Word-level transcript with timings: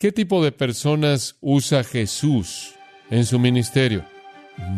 ¿Qué 0.00 0.12
tipo 0.12 0.44
de 0.44 0.52
personas 0.52 1.34
usa 1.40 1.82
Jesús 1.82 2.72
en 3.10 3.24
su 3.26 3.40
ministerio? 3.40 4.04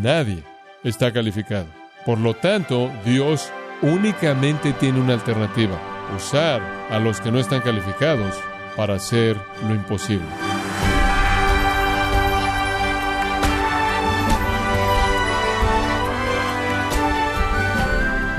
Nadie 0.01 0.43
está 0.83 1.13
calificado. 1.13 1.67
Por 2.07 2.19
lo 2.19 2.33
tanto, 2.33 2.91
Dios 3.05 3.51
únicamente 3.83 4.73
tiene 4.73 4.99
una 4.99 5.13
alternativa, 5.13 5.79
usar 6.17 6.63
a 6.91 6.99
los 6.99 7.21
que 7.21 7.31
no 7.31 7.39
están 7.39 7.61
calificados 7.61 8.35
para 8.75 8.95
hacer 8.95 9.37
lo 9.69 9.75
imposible. 9.75 10.25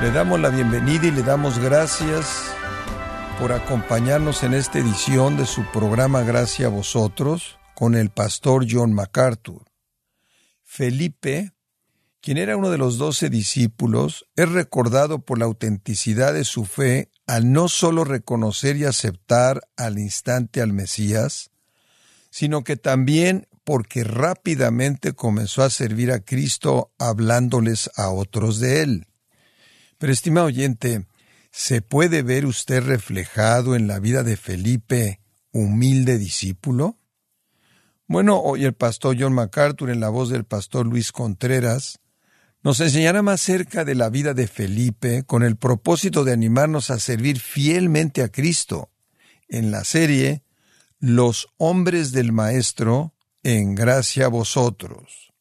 Le 0.00 0.10
damos 0.10 0.40
la 0.40 0.48
bienvenida 0.48 1.06
y 1.06 1.12
le 1.12 1.22
damos 1.22 1.60
gracias 1.60 2.52
por 3.42 3.50
acompañarnos 3.50 4.44
en 4.44 4.54
esta 4.54 4.78
edición 4.78 5.36
de 5.36 5.46
su 5.46 5.64
programa 5.72 6.22
Gracias 6.22 6.68
a 6.68 6.70
vosotros 6.70 7.58
con 7.74 7.96
el 7.96 8.08
pastor 8.08 8.66
John 8.70 8.92
MacArthur. 8.92 9.64
Felipe, 10.62 11.50
quien 12.20 12.38
era 12.38 12.56
uno 12.56 12.70
de 12.70 12.78
los 12.78 12.98
doce 12.98 13.30
discípulos, 13.30 14.28
es 14.36 14.48
recordado 14.48 15.18
por 15.18 15.40
la 15.40 15.46
autenticidad 15.46 16.34
de 16.34 16.44
su 16.44 16.64
fe 16.66 17.10
al 17.26 17.52
no 17.52 17.68
solo 17.68 18.04
reconocer 18.04 18.76
y 18.76 18.84
aceptar 18.84 19.62
al 19.76 19.98
instante 19.98 20.60
al 20.60 20.72
Mesías, 20.72 21.50
sino 22.30 22.62
que 22.62 22.76
también 22.76 23.48
porque 23.64 24.04
rápidamente 24.04 25.14
comenzó 25.14 25.64
a 25.64 25.70
servir 25.70 26.12
a 26.12 26.20
Cristo 26.20 26.92
hablándoles 26.96 27.90
a 27.96 28.10
otros 28.10 28.60
de 28.60 28.82
él. 28.82 29.08
Pero, 29.98 30.12
estimado 30.12 30.46
oyente, 30.46 31.06
¿se 31.52 31.82
puede 31.82 32.22
ver 32.22 32.46
usted 32.46 32.82
reflejado 32.82 33.76
en 33.76 33.86
la 33.86 34.00
vida 34.00 34.22
de 34.22 34.36
Felipe, 34.36 35.20
humilde 35.52 36.18
discípulo? 36.18 36.98
Bueno, 38.08 38.40
hoy 38.40 38.64
el 38.64 38.72
pastor 38.72 39.16
John 39.18 39.34
MacArthur, 39.34 39.90
en 39.90 40.00
la 40.00 40.08
voz 40.08 40.30
del 40.30 40.44
pastor 40.44 40.86
Luis 40.86 41.12
Contreras, 41.12 42.00
nos 42.62 42.80
enseñará 42.80 43.22
más 43.22 43.40
cerca 43.40 43.84
de 43.84 43.94
la 43.94 44.08
vida 44.08 44.34
de 44.34 44.46
Felipe 44.46 45.24
con 45.24 45.42
el 45.42 45.56
propósito 45.56 46.24
de 46.24 46.32
animarnos 46.32 46.90
a 46.90 46.98
servir 46.98 47.38
fielmente 47.38 48.22
a 48.22 48.28
Cristo 48.28 48.90
en 49.48 49.70
la 49.70 49.84
serie 49.84 50.42
Los 50.98 51.48
hombres 51.58 52.12
del 52.12 52.32
Maestro, 52.32 53.14
en 53.42 53.74
gracia 53.74 54.26
a 54.26 54.28
vosotros. 54.28 55.32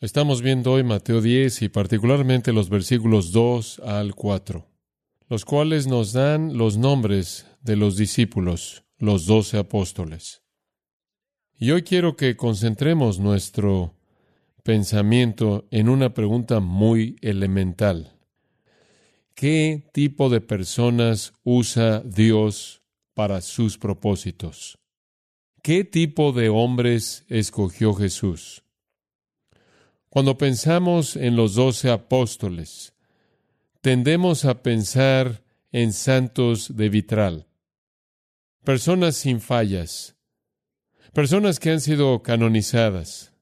Estamos 0.00 0.42
viendo 0.42 0.72
hoy 0.72 0.84
Mateo 0.84 1.22
10 1.22 1.62
y 1.62 1.68
particularmente 1.70 2.52
los 2.52 2.68
versículos 2.68 3.32
2 3.32 3.80
al 3.84 4.14
4, 4.14 4.66
los 5.28 5.44
cuales 5.44 5.86
nos 5.86 6.12
dan 6.12 6.56
los 6.56 6.76
nombres 6.76 7.46
de 7.60 7.76
los 7.76 7.96
discípulos, 7.96 8.84
los 8.98 9.26
doce 9.26 9.58
apóstoles. 9.58 10.42
Y 11.58 11.70
hoy 11.70 11.82
quiero 11.82 12.16
que 12.16 12.36
concentremos 12.36 13.18
nuestro 13.18 13.94
pensamiento 14.62 15.66
en 15.70 15.88
una 15.88 16.12
pregunta 16.14 16.60
muy 16.60 17.16
elemental. 17.22 18.18
¿Qué 19.34 19.88
tipo 19.92 20.28
de 20.28 20.40
personas 20.40 21.32
usa 21.44 22.00
Dios 22.00 22.82
para 23.14 23.40
sus 23.40 23.78
propósitos? 23.78 24.78
¿Qué 25.62 25.84
tipo 25.84 26.32
de 26.32 26.48
hombres 26.48 27.24
escogió 27.28 27.94
Jesús? 27.94 28.62
Cuando 30.08 30.38
pensamos 30.38 31.16
en 31.16 31.36
los 31.36 31.54
doce 31.54 31.90
apóstoles, 31.90 32.95
tendemos 33.86 34.44
a 34.44 34.64
pensar 34.64 35.44
en 35.70 35.92
santos 35.92 36.76
de 36.76 36.88
vitral, 36.88 37.46
personas 38.64 39.14
sin 39.14 39.40
fallas, 39.40 40.16
personas 41.12 41.60
que 41.60 41.70
han 41.70 41.80
sido 41.80 42.20
canonizadas, 42.20 43.32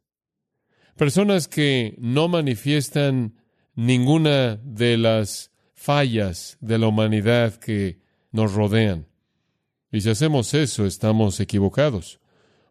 personas 0.99 1.49
que 1.49 1.95
no 1.97 2.29
manifiestan 2.29 3.41
ninguna 3.75 4.57
de 4.57 4.99
las 4.99 5.51
fallas 5.73 6.59
de 6.61 6.77
la 6.77 6.89
humanidad 6.89 7.55
que 7.55 8.03
nos 8.31 8.53
rodean. 8.53 9.07
Y 9.91 10.03
si 10.03 10.11
hacemos 10.11 10.53
eso, 10.53 10.85
estamos 10.85 11.41
equivocados, 11.41 12.21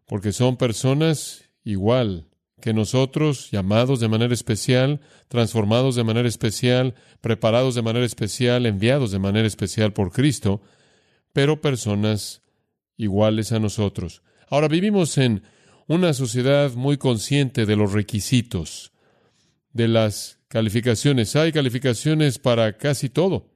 porque 0.05 0.31
son 0.31 0.57
personas 0.57 1.49
igual 1.63 2.27
que 2.63 2.73
nosotros, 2.73 3.51
llamados 3.51 3.99
de 3.99 4.07
manera 4.07 4.33
especial, 4.33 5.01
transformados 5.27 5.97
de 5.97 6.05
manera 6.05 6.29
especial, 6.29 6.95
preparados 7.19 7.75
de 7.75 7.81
manera 7.81 8.05
especial, 8.05 8.65
enviados 8.65 9.11
de 9.11 9.19
manera 9.19 9.45
especial 9.45 9.91
por 9.91 10.13
Cristo, 10.13 10.61
pero 11.33 11.59
personas 11.59 12.41
iguales 12.95 13.51
a 13.51 13.59
nosotros. 13.59 14.21
Ahora 14.47 14.69
vivimos 14.69 15.17
en 15.17 15.43
una 15.87 16.13
sociedad 16.13 16.71
muy 16.71 16.95
consciente 16.95 17.65
de 17.65 17.75
los 17.75 17.91
requisitos, 17.91 18.93
de 19.73 19.89
las 19.89 20.39
calificaciones. 20.47 21.35
Hay 21.35 21.51
calificaciones 21.51 22.39
para 22.39 22.77
casi 22.77 23.09
todo. 23.09 23.51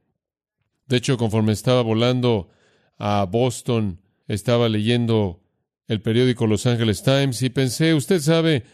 De 0.85 0.97
hecho, 0.97 1.15
conforme 1.15 1.53
estaba 1.53 1.81
volando 1.81 2.49
a 2.97 3.23
Boston, 3.23 4.01
estaba 4.27 4.67
leyendo 4.67 5.39
el 5.87 6.01
periódico 6.01 6.45
Los 6.45 6.65
Angeles 6.65 7.03
Times 7.03 7.41
y 7.41 7.49
pensé, 7.49 7.93
usted 7.93 8.19
sabe, 8.19 8.65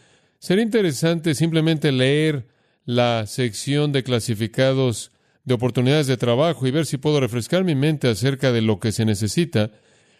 Sería 0.43 0.65
interesante 0.65 1.35
simplemente 1.35 1.93
leer 1.93 2.49
la 2.83 3.27
sección 3.27 3.93
de 3.93 4.03
clasificados 4.03 5.13
de 5.45 5.53
oportunidades 5.53 6.07
de 6.07 6.17
trabajo 6.17 6.67
y 6.67 6.71
ver 6.71 6.85
si 6.85 6.97
puedo 6.97 7.21
refrescar 7.21 7.63
mi 7.63 7.75
mente 7.75 8.09
acerca 8.09 8.51
de 8.51 8.61
lo 8.61 8.77
que 8.81 8.91
se 8.91 9.05
necesita 9.05 9.71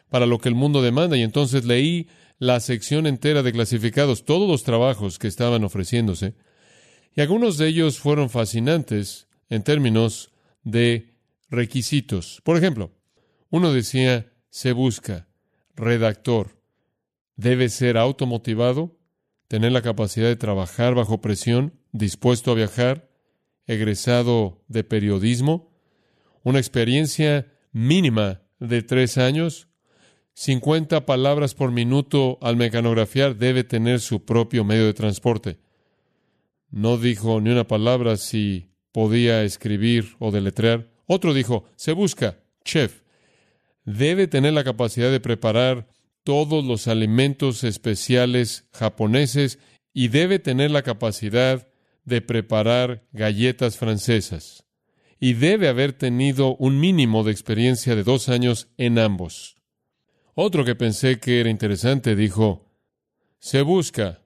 para 0.08 0.26
lo 0.26 0.40
que 0.40 0.48
el 0.48 0.56
mundo 0.56 0.82
demanda. 0.82 1.18
Y 1.18 1.24
entonces 1.24 1.66
leí 1.66 2.08
la 2.40 2.62
sección 2.62 3.06
entera 3.06 3.44
de 3.44 3.52
clasificados, 3.52 4.24
todos 4.24 4.48
los 4.48 4.64
trabajos 4.64 5.20
que 5.20 5.28
estaban 5.28 5.66
ofreciéndose. 5.66 6.36
Y 7.14 7.20
algunos 7.20 7.58
de 7.58 7.68
ellos 7.68 8.00
fueron 8.00 8.30
fascinantes 8.30 9.28
en 9.50 9.62
términos 9.64 10.32
de 10.64 11.18
requisitos. 11.50 12.40
Por 12.46 12.56
ejemplo, 12.56 12.94
uno 13.50 13.74
decía, 13.74 14.32
se 14.50 14.72
busca 14.72 15.28
redactor. 15.76 16.62
Debe 17.36 17.68
ser 17.68 17.98
automotivado, 17.98 19.03
tener 19.54 19.72
la 19.72 19.84
capacidad 19.84 20.30
de 20.30 20.36
trabajar 20.36 20.96
bajo 20.96 21.22
presión, 21.22 21.80
dispuesto 21.92 22.50
a 22.50 22.56
viajar, 22.56 23.12
egresado 23.68 24.64
de 24.68 24.84
periodismo, 24.84 25.72
una 26.42 26.58
experiencia 26.58 27.54
mínima 27.72 28.42
de 28.60 28.82
tres 28.82 29.20
años, 29.20 29.68
50 30.34 31.06
palabras 31.06 31.54
por 31.54 31.70
minuto 31.70 32.40
al 32.42 32.56
mecanografiar, 32.56 33.36
debe 33.36 33.64
tener 33.64 34.00
su 34.00 34.26
propio 34.26 34.64
medio 34.64 34.88
de 34.88 34.96
transporte. 34.96 35.60
No 36.72 36.98
dijo 36.98 37.40
ni 37.40 37.52
una 37.52 37.68
palabra 37.68 38.18
si 38.18 38.72
podía 38.92 39.44
escribir 39.44 40.16
o 40.18 40.32
deletrear. 40.32 40.90
Otro 41.06 41.32
dijo, 41.32 41.66
se 41.76 41.92
busca, 41.92 42.40
chef. 42.66 43.04
Debe 43.86 44.26
tener 44.26 44.54
la 44.54 44.64
capacidad 44.64 45.12
de 45.12 45.20
preparar 45.20 45.93
todos 46.24 46.64
los 46.64 46.88
alimentos 46.88 47.64
especiales 47.64 48.68
japoneses 48.72 49.60
y 49.94 50.08
debe 50.08 50.40
tener 50.40 50.72
la 50.72 50.82
capacidad 50.82 51.68
de 52.06 52.22
preparar 52.22 53.08
galletas 53.12 53.78
francesas. 53.78 54.66
Y 55.20 55.34
debe 55.34 55.68
haber 55.68 55.94
tenido 55.94 56.56
un 56.58 56.80
mínimo 56.80 57.24
de 57.24 57.32
experiencia 57.32 57.96
de 57.96 58.04
dos 58.04 58.28
años 58.28 58.68
en 58.78 59.00
ambos. 59.00 59.56
Otro 60.36 60.66
que 60.66 60.76
pensé 60.76 61.20
que 61.20 61.40
era 61.40 61.50
interesante 61.50 62.16
dijo, 62.16 62.72
se 63.40 63.62
busca 63.62 64.24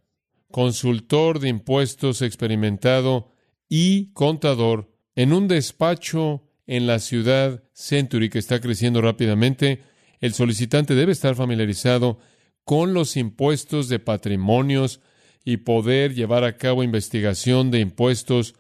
consultor 0.50 1.40
de 1.40 1.50
impuestos 1.50 2.22
experimentado 2.22 3.32
y 3.70 4.14
contador 4.14 4.90
en 5.16 5.34
un 5.34 5.48
despacho 5.48 6.44
en 6.66 6.88
la 6.88 7.00
ciudad 7.00 7.64
Century 7.74 8.30
que 8.30 8.40
está 8.40 8.60
creciendo 8.60 9.02
rápidamente 9.02 9.82
el 10.20 10.34
solicitante 10.34 10.96
debe 10.96 11.12
estar 11.12 11.36
familiarizado 11.36 12.20
con 12.64 12.94
los 12.94 13.16
impuestos 13.16 13.88
de 13.88 14.00
patrimonios 14.00 15.00
y 15.46 15.58
poder 15.58 16.14
llevar 16.14 16.44
a 16.44 16.58
cabo 16.58 16.84
investigación 16.84 17.72
de 17.72 17.80
impuestos, 17.80 18.56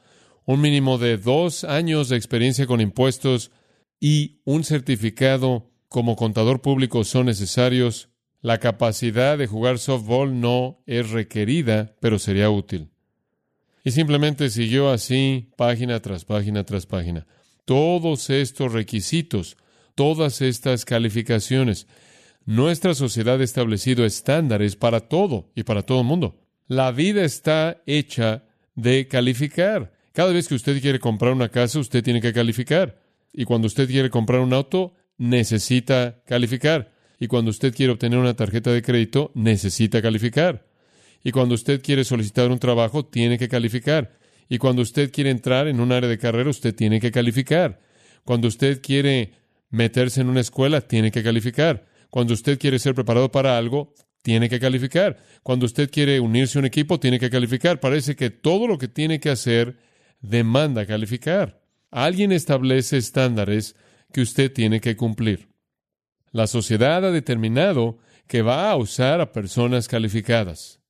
un 0.46 0.62
mínimo 0.62 0.98
de 0.98 1.18
dos 1.18 1.66
años 1.66 2.08
de 2.08 2.16
experiencia 2.16 2.66
con 2.66 2.80
impuestos 2.80 3.52
y 4.00 4.40
un 4.46 4.64
certificado 4.64 5.70
como 5.90 6.16
contador 6.16 6.62
público 6.62 7.04
son 7.04 7.26
necesarios. 7.26 8.10
La 8.42 8.60
capacidad 8.60 9.38
de 9.38 9.48
jugar 9.48 9.80
softball 9.80 10.40
no 10.40 10.82
es 10.86 11.10
requerida, 11.10 11.96
pero 12.00 12.20
sería 12.20 12.50
útil. 12.50 12.92
Y 13.84 13.92
simplemente 13.92 14.50
siguió 14.50 14.90
así, 14.90 15.50
página 15.58 16.02
tras 16.02 16.24
página 16.24 16.64
tras 16.64 16.86
página. 16.86 17.26
Todos 17.66 18.30
estos 18.30 18.72
requisitos 18.72 19.58
todas 19.98 20.42
estas 20.42 20.86
calificaciones. 20.86 21.88
Nuestra 22.46 22.94
sociedad 22.94 23.42
ha 23.42 23.44
establecido 23.44 24.06
estándares 24.06 24.76
para 24.76 25.02
todo 25.02 25.50
y 25.56 25.64
para 25.64 25.82
todo 25.82 26.02
el 26.02 26.06
mundo. 26.06 26.40
La 26.68 26.92
vida 26.92 27.26
está 27.26 27.82
hecha 27.88 28.44
de 28.76 29.08
calificar. 29.08 29.92
Cada 30.14 30.32
vez 30.32 30.48
que 30.48 30.54
usted 30.54 30.80
quiere 30.82 31.00
comprar 31.00 31.34
una 31.34 31.50
casa, 31.50 31.80
usted 31.80 32.04
tiene 32.04 32.22
que 32.22 32.32
calificar. 32.32 33.02
Y 33.34 33.46
cuando 33.46 33.66
usted 33.66 33.90
quiere 33.90 34.12
comprar 34.12 34.40
un 34.40 34.54
auto, 34.54 34.94
necesita 35.18 36.22
calificar. 36.28 36.94
Y 37.20 37.26
cuando 37.26 37.50
usted 37.50 37.74
quiere 37.74 37.94
obtener 37.94 38.20
una 38.20 38.36
tarjeta 38.36 38.72
de 38.72 38.84
crédito, 38.84 39.32
necesita 39.34 40.00
calificar. 40.00 40.68
Y 41.24 41.32
cuando 41.32 41.56
usted 41.56 41.82
quiere 41.82 42.04
solicitar 42.04 42.52
un 42.52 42.60
trabajo, 42.60 43.04
tiene 43.04 43.40
que 43.40 43.50
calificar. 43.50 44.16
Y 44.48 44.60
cuando 44.60 44.84
usted 44.84 45.12
quiere 45.12 45.32
entrar 45.32 45.68
en 45.68 45.80
un 45.80 45.92
área 45.92 46.08
de 46.08 46.20
carrera, 46.20 46.52
usted 46.52 46.76
tiene 46.76 47.02
que 47.02 47.12
calificar. 47.12 47.80
Cuando 48.24 48.48
usted 48.48 48.80
quiere 48.80 49.47
meterse 49.70 50.22
en 50.22 50.30
una 50.30 50.42
escuela, 50.42 50.82
tiene 50.82 51.12
que 51.12 51.24
calificar. 51.24 51.86
Cuando 52.10 52.34
usted 52.34 52.58
quiere 52.60 52.80
ser 52.80 52.96
preparado 52.96 53.32
para 53.32 53.58
algo, 53.58 53.94
tiene 54.22 54.50
que 54.50 54.60
calificar. 54.60 55.18
Cuando 55.44 55.66
usted 55.66 55.90
quiere 55.90 56.20
unirse 56.20 56.58
a 56.58 56.60
un 56.60 56.66
equipo, 56.66 57.00
tiene 57.00 57.20
que 57.20 57.30
calificar. 57.30 57.80
Parece 57.80 58.16
que 58.16 58.30
todo 58.30 58.68
lo 58.68 58.78
que 58.78 58.88
tiene 58.88 59.20
que 59.20 59.30
hacer 59.30 59.78
demanda 60.20 60.86
calificar. 60.86 61.62
Alguien 61.92 62.32
establece 62.32 62.98
estándares 62.98 63.76
que 64.12 64.22
usted 64.22 64.52
tiene 64.52 64.82
que 64.82 64.96
cumplir. 64.96 65.50
La 66.32 66.48
sociedad 66.48 67.06
ha 67.06 67.12
determinado 67.12 68.00
que 68.28 68.42
va 68.42 68.70
a 68.70 68.76
usar 68.76 69.22
a 69.22 69.32
personas 69.32 69.88
calificadas. 69.88 70.82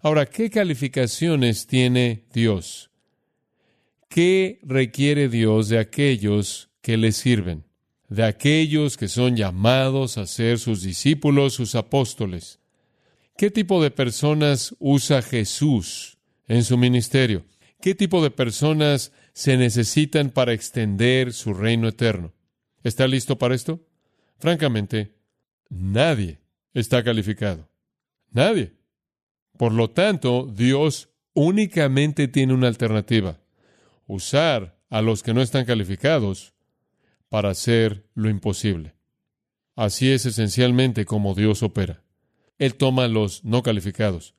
Ahora, 0.00 0.24
¿qué 0.24 0.48
calificaciones 0.48 1.66
tiene 1.66 2.24
Dios? 2.32 2.90
¿Qué 4.08 4.58
requiere 4.62 5.28
Dios 5.28 5.68
de 5.68 5.78
aquellos 5.78 6.70
que 6.80 6.96
le 6.96 7.12
sirven? 7.12 7.69
De 8.10 8.24
aquellos 8.24 8.96
que 8.96 9.06
son 9.06 9.36
llamados 9.36 10.18
a 10.18 10.26
ser 10.26 10.58
sus 10.58 10.82
discípulos, 10.82 11.54
sus 11.54 11.76
apóstoles. 11.76 12.58
¿Qué 13.36 13.52
tipo 13.52 13.80
de 13.80 13.92
personas 13.92 14.74
usa 14.80 15.22
Jesús 15.22 16.18
en 16.48 16.64
su 16.64 16.76
ministerio? 16.76 17.46
¿Qué 17.80 17.94
tipo 17.94 18.20
de 18.22 18.32
personas 18.32 19.12
se 19.32 19.56
necesitan 19.56 20.30
para 20.30 20.52
extender 20.52 21.32
su 21.32 21.54
reino 21.54 21.86
eterno? 21.86 22.34
¿Está 22.82 23.06
listo 23.06 23.38
para 23.38 23.54
esto? 23.54 23.86
Francamente, 24.38 25.14
nadie 25.68 26.40
está 26.74 27.04
calificado. 27.04 27.70
Nadie. 28.32 28.72
Por 29.56 29.72
lo 29.72 29.90
tanto, 29.90 30.50
Dios 30.52 31.10
únicamente 31.32 32.26
tiene 32.26 32.54
una 32.54 32.66
alternativa. 32.66 33.38
Usar 34.08 34.80
a 34.88 35.00
los 35.00 35.22
que 35.22 35.32
no 35.32 35.42
están 35.42 35.64
calificados 35.64 36.54
para 37.30 37.48
hacer 37.50 38.06
lo 38.14 38.28
imposible. 38.28 38.94
Así 39.76 40.10
es 40.10 40.26
esencialmente 40.26 41.06
como 41.06 41.34
Dios 41.34 41.62
opera. 41.62 42.02
Él 42.58 42.74
toma 42.74 43.08
los 43.08 43.42
no 43.44 43.62
calificados. 43.62 44.34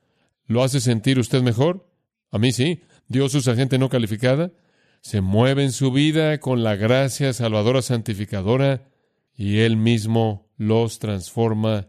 ¿Lo 0.46 0.62
hace 0.62 0.78
sentir 0.78 1.18
usted 1.18 1.42
mejor? 1.42 1.90
A 2.30 2.38
mí 2.38 2.52
sí. 2.52 2.82
Dios 3.08 3.34
usa 3.34 3.56
gente 3.56 3.78
no 3.78 3.88
calificada. 3.88 4.52
Se 5.00 5.20
mueve 5.20 5.64
en 5.64 5.72
su 5.72 5.90
vida 5.90 6.38
con 6.38 6.62
la 6.62 6.76
gracia 6.76 7.32
salvadora 7.32 7.82
santificadora 7.82 8.88
y 9.34 9.58
Él 9.58 9.76
mismo 9.76 10.52
los 10.56 11.00
transforma 11.00 11.88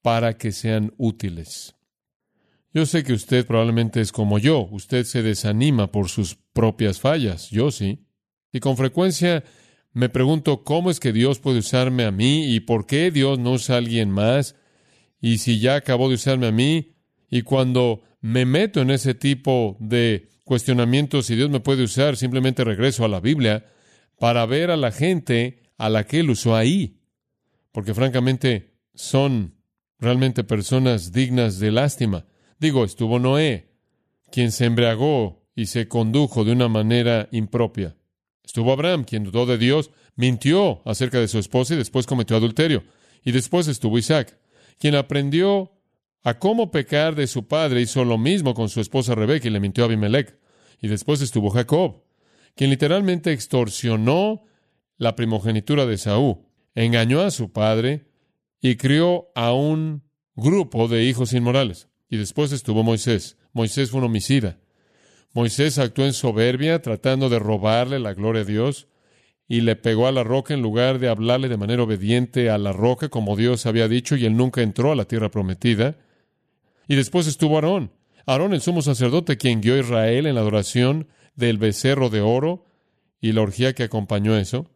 para 0.00 0.38
que 0.38 0.52
sean 0.52 0.94
útiles. 0.96 1.74
Yo 2.72 2.86
sé 2.86 3.02
que 3.02 3.12
usted 3.12 3.46
probablemente 3.46 4.00
es 4.00 4.12
como 4.12 4.38
yo, 4.38 4.68
usted 4.70 5.04
se 5.04 5.22
desanima 5.22 5.90
por 5.90 6.08
sus 6.08 6.36
propias 6.52 7.00
fallas, 7.00 7.50
yo 7.50 7.70
sí. 7.70 8.06
Y 8.52 8.60
con 8.60 8.76
frecuencia 8.76 9.44
me 9.98 10.08
pregunto 10.08 10.62
cómo 10.62 10.92
es 10.92 11.00
que 11.00 11.12
Dios 11.12 11.40
puede 11.40 11.58
usarme 11.58 12.04
a 12.04 12.12
mí 12.12 12.54
y 12.54 12.60
por 12.60 12.86
qué 12.86 13.10
Dios 13.10 13.40
no 13.40 13.50
usa 13.50 13.74
a 13.74 13.78
alguien 13.78 14.10
más 14.10 14.54
y 15.20 15.38
si 15.38 15.58
ya 15.58 15.74
acabó 15.74 16.08
de 16.08 16.14
usarme 16.14 16.46
a 16.46 16.52
mí. 16.52 16.94
Y 17.28 17.42
cuando 17.42 18.04
me 18.20 18.44
meto 18.44 18.80
en 18.80 18.92
ese 18.92 19.14
tipo 19.14 19.76
de 19.80 20.28
cuestionamientos, 20.44 21.26
si 21.26 21.34
Dios 21.34 21.50
me 21.50 21.58
puede 21.58 21.82
usar, 21.82 22.16
simplemente 22.16 22.62
regreso 22.62 23.04
a 23.04 23.08
la 23.08 23.18
Biblia 23.18 23.66
para 24.20 24.46
ver 24.46 24.70
a 24.70 24.76
la 24.76 24.92
gente 24.92 25.64
a 25.78 25.88
la 25.88 26.06
que 26.06 26.20
Él 26.20 26.30
usó 26.30 26.54
ahí. 26.54 27.00
Porque 27.72 27.92
francamente 27.92 28.76
son 28.94 29.56
realmente 29.98 30.44
personas 30.44 31.10
dignas 31.10 31.58
de 31.58 31.72
lástima. 31.72 32.24
Digo, 32.60 32.84
estuvo 32.84 33.18
Noé, 33.18 33.72
quien 34.30 34.52
se 34.52 34.66
embriagó 34.66 35.44
y 35.56 35.66
se 35.66 35.88
condujo 35.88 36.44
de 36.44 36.52
una 36.52 36.68
manera 36.68 37.28
impropia. 37.32 37.96
Estuvo 38.48 38.72
Abraham, 38.72 39.04
quien 39.04 39.24
dudó 39.24 39.44
de 39.44 39.58
Dios, 39.58 39.90
mintió 40.16 40.80
acerca 40.86 41.20
de 41.20 41.28
su 41.28 41.38
esposa 41.38 41.74
y 41.74 41.76
después 41.76 42.06
cometió 42.06 42.34
adulterio. 42.34 42.82
Y 43.22 43.32
después 43.32 43.68
estuvo 43.68 43.98
Isaac, 43.98 44.38
quien 44.78 44.94
aprendió 44.94 45.70
a 46.22 46.38
cómo 46.38 46.70
pecar 46.70 47.14
de 47.14 47.26
su 47.26 47.46
padre, 47.46 47.82
hizo 47.82 48.06
lo 48.06 48.16
mismo 48.16 48.54
con 48.54 48.70
su 48.70 48.80
esposa 48.80 49.14
Rebeca 49.14 49.46
y 49.46 49.50
le 49.50 49.60
mintió 49.60 49.84
a 49.84 49.86
Abimelech. 49.88 50.38
Y 50.80 50.88
después 50.88 51.20
estuvo 51.20 51.50
Jacob, 51.50 52.02
quien 52.54 52.70
literalmente 52.70 53.32
extorsionó 53.32 54.44
la 54.96 55.14
primogenitura 55.14 55.84
de 55.84 55.98
Saúl, 55.98 56.38
engañó 56.74 57.20
a 57.20 57.30
su 57.30 57.52
padre 57.52 58.06
y 58.62 58.76
crió 58.76 59.28
a 59.34 59.52
un 59.52 60.04
grupo 60.36 60.88
de 60.88 61.04
hijos 61.04 61.34
inmorales. 61.34 61.90
Y 62.08 62.16
después 62.16 62.52
estuvo 62.52 62.82
Moisés. 62.82 63.36
Moisés 63.52 63.90
fue 63.90 63.98
un 63.98 64.06
homicida. 64.06 64.58
Moisés 65.38 65.78
actuó 65.78 66.04
en 66.04 66.14
soberbia, 66.14 66.82
tratando 66.82 67.28
de 67.28 67.38
robarle 67.38 68.00
la 68.00 68.12
gloria 68.12 68.42
a 68.42 68.44
Dios, 68.44 68.88
y 69.46 69.60
le 69.60 69.76
pegó 69.76 70.08
a 70.08 70.12
la 70.12 70.24
roca 70.24 70.52
en 70.52 70.62
lugar 70.62 70.98
de 70.98 71.08
hablarle 71.08 71.48
de 71.48 71.56
manera 71.56 71.84
obediente 71.84 72.50
a 72.50 72.58
la 72.58 72.72
roca, 72.72 73.08
como 73.08 73.36
Dios 73.36 73.64
había 73.64 73.86
dicho, 73.86 74.16
y 74.16 74.24
él 74.24 74.36
nunca 74.36 74.62
entró 74.62 74.90
a 74.90 74.96
la 74.96 75.04
tierra 75.04 75.30
prometida. 75.30 75.96
Y 76.88 76.96
después 76.96 77.28
estuvo 77.28 77.54
Aarón. 77.54 77.92
Aarón, 78.26 78.52
el 78.52 78.60
sumo 78.60 78.82
sacerdote, 78.82 79.36
quien 79.36 79.60
guió 79.60 79.74
a 79.76 79.78
Israel 79.78 80.26
en 80.26 80.34
la 80.34 80.40
adoración 80.40 81.06
del 81.36 81.56
becerro 81.56 82.10
de 82.10 82.20
oro 82.20 82.66
y 83.20 83.30
la 83.30 83.42
orgía 83.42 83.74
que 83.74 83.84
acompañó 83.84 84.36
eso. 84.36 84.66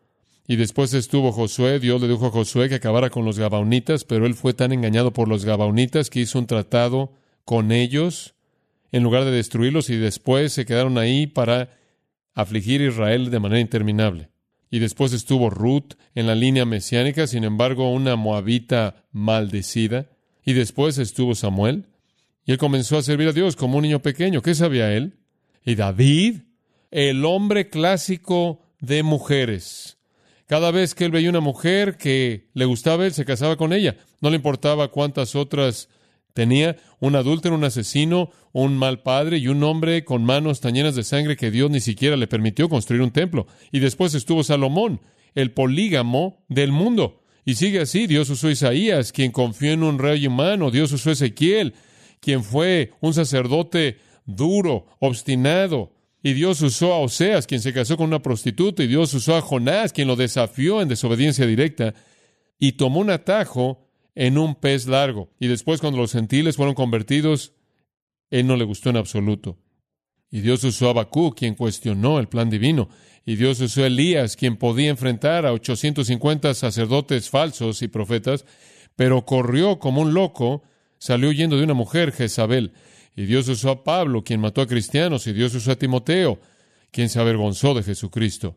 Y 0.47 0.55
después 0.55 0.95
estuvo 0.95 1.33
Josué, 1.33 1.81
Dios 1.81 2.01
le 2.01 2.07
dijo 2.07 2.27
a 2.27 2.31
Josué 2.31 2.69
que 2.69 2.77
acabara 2.77 3.11
con 3.11 3.25
los 3.25 3.37
gabaonitas, 3.37 4.05
pero 4.05 4.27
él 4.27 4.35
fue 4.35 4.55
tan 4.55 4.71
engañado 4.71 5.13
por 5.13 5.27
los 5.27 5.45
gabaonitas 5.45 6.09
que 6.09 6.21
hizo 6.21 6.39
un 6.39 6.47
tratado 6.47 7.15
con 7.45 7.73
ellos 7.73 8.37
en 8.93 9.03
lugar 9.03 9.25
de 9.25 9.31
destruirlos 9.31 9.91
y 9.91 9.97
después 9.97 10.53
se 10.53 10.67
quedaron 10.67 10.99
ahí 10.99 11.27
para 11.27 11.71
afligir 12.35 12.83
a 12.83 12.87
Israel 12.87 13.31
de 13.31 13.41
manera 13.41 13.61
interminable. 13.61 14.29
Y 14.71 14.79
después 14.79 15.13
estuvo 15.13 15.51
Ruth 15.51 15.95
en 16.15 16.27
la 16.27 16.35
línea 16.35 16.65
mesiánica, 16.65 17.27
sin 17.27 17.45
embargo, 17.45 17.93
una 17.93 18.17
moabita 18.17 19.05
maldecida. 19.13 20.07
Y 20.45 20.55
después 20.55 20.97
estuvo 20.99 21.35
Samuel. 21.35 21.87
Y 22.47 22.53
él 22.53 22.59
comenzó 22.59 22.97
a 22.97 23.03
servir 23.03 23.29
a 23.29 23.33
Dios 23.33 23.55
como 23.55 23.77
un 23.77 23.83
niño 23.83 24.01
pequeño. 24.01 24.41
¿Qué 24.41 24.55
sabía 24.55 24.93
él? 24.95 25.19
Y 25.65 25.75
David, 25.75 26.41
el 26.91 27.25
hombre 27.25 27.69
clásico 27.69 28.63
de 28.81 29.03
mujeres. 29.03 29.99
Cada 30.47 30.71
vez 30.71 30.95
que 30.95 31.05
él 31.05 31.13
veía 31.13 31.31
una 31.31 31.41
mujer 31.41 31.97
que 31.97 32.49
le 32.55 32.65
gustaba, 32.65 33.07
él 33.07 33.13
se 33.13 33.25
casaba 33.25 33.57
con 33.57 33.73
ella. 33.73 33.97
No 34.21 34.31
le 34.31 34.37
importaba 34.37 34.89
cuántas 34.89 35.35
otras 35.37 35.89
Tenía 36.35 36.77
un 37.01 37.17
adúltero, 37.17 37.55
un 37.55 37.65
asesino, 37.65 38.31
un 38.53 38.77
mal 38.77 39.03
padre 39.03 39.39
y 39.39 39.49
un 39.49 39.63
hombre 39.63 40.05
con 40.05 40.25
manos 40.25 40.61
tan 40.61 40.75
llenas 40.75 40.95
de 40.95 41.05
sangre 41.05 41.37
que 41.37 41.51
Dios 41.51 41.71
ni 41.71 41.81
siquiera 41.81 42.17
le 42.17 42.27
permitió 42.27 42.69
construir 42.69 43.03
un 43.03 43.11
templo. 43.11 43.47
Y 43.71 43.81
después 43.81 44.15
estuvo 44.15 44.43
Salomón, 44.45 45.01
el 45.35 45.53
polígamo 45.53 46.45
del 46.49 46.73
mundo. 46.73 47.23
Y 47.45 47.55
sigue 47.55 47.81
así, 47.81 48.07
Dios 48.07 48.31
usó 48.31 48.49
a 48.49 48.53
Isaías, 48.53 49.13
quien 49.13 49.33
confió 49.33 49.73
en 49.73 49.83
un 49.83 49.99
rey 49.99 50.27
humano, 50.27 50.71
Dios 50.71 50.93
usó 50.93 51.11
a 51.11 51.15
Ezequiel, 51.15 51.75
quien 52.21 52.45
fue 52.45 52.93
un 53.01 53.15
sacerdote 53.15 53.99
duro, 54.25 54.87
obstinado, 55.01 55.93
y 56.23 56.35
Dios 56.35 56.63
usó 56.63 56.93
a 56.93 56.99
Oseas, 56.99 57.49
quien 57.49 57.61
se 57.61 57.73
casó 57.73 57.97
con 57.97 58.07
una 58.07 58.23
prostituta, 58.23 58.85
y 58.85 58.87
Dios 58.87 59.13
usó 59.13 59.35
a 59.35 59.41
Jonás, 59.41 59.93
quien 59.93 60.07
lo 60.07 60.15
desafió 60.15 60.81
en 60.81 60.89
desobediencia 60.89 61.47
directa, 61.47 61.95
y 62.61 62.73
tomó 62.73 63.01
un 63.01 63.11
atajo 63.11 63.82
en 64.15 64.39
un 64.39 64.55
pez 64.55 64.87
largo. 64.87 65.31
Y 65.39 65.49
después, 65.49 65.81
cuando 65.81 65.99
los 65.99 66.13
gentiles 66.13 66.57
fueron 66.57 66.75
convertidos, 66.75 67.53
él 68.31 68.47
no 68.47 68.57
le 68.57 68.65
gustó 68.65 68.91
en 68.91 68.97
absoluto. 68.97 69.59
Y 70.31 70.41
Dios 70.41 70.65
usó 70.65 70.89
a 70.89 70.95
Bakú, 70.95 71.35
quien 71.35 71.55
cuestionó 71.55 72.19
el 72.19 72.29
plan 72.29 72.49
divino. 72.49 72.89
Y 73.25 73.37
Dios 73.37 73.61
usó 73.61 73.85
a 73.85 73.87
Elías, 73.87 74.37
quien 74.37 74.57
podía 74.57 74.91
enfrentar 74.91 75.45
a 75.45 75.53
850 75.53 76.55
sacerdotes 76.55 77.29
falsos 77.29 77.83
y 77.83 77.89
profetas, 77.89 78.47
pero 78.97 79.25
corrió 79.25 79.79
como 79.79 80.01
un 80.01 80.15
loco, 80.15 80.63
salió 80.99 81.29
huyendo 81.29 81.57
de 81.57 81.65
una 81.65 81.75
mujer, 81.75 82.13
Jezabel. 82.13 82.73
Y 83.15 83.27
Dios 83.27 83.47
usó 83.49 83.71
a 83.71 83.85
Pablo, 83.85 84.25
quien 84.25 84.41
mató 84.41 84.63
a 84.63 84.67
cristianos, 84.67 85.27
y 85.27 85.35
Dios 85.35 85.55
usó 85.55 85.73
a 85.73 85.77
Timoteo, 85.77 86.41
quien 86.91 87.11
se 87.11 87.21
avergonzó 87.21 87.75
de 87.75 87.83
Jesucristo. 87.83 88.57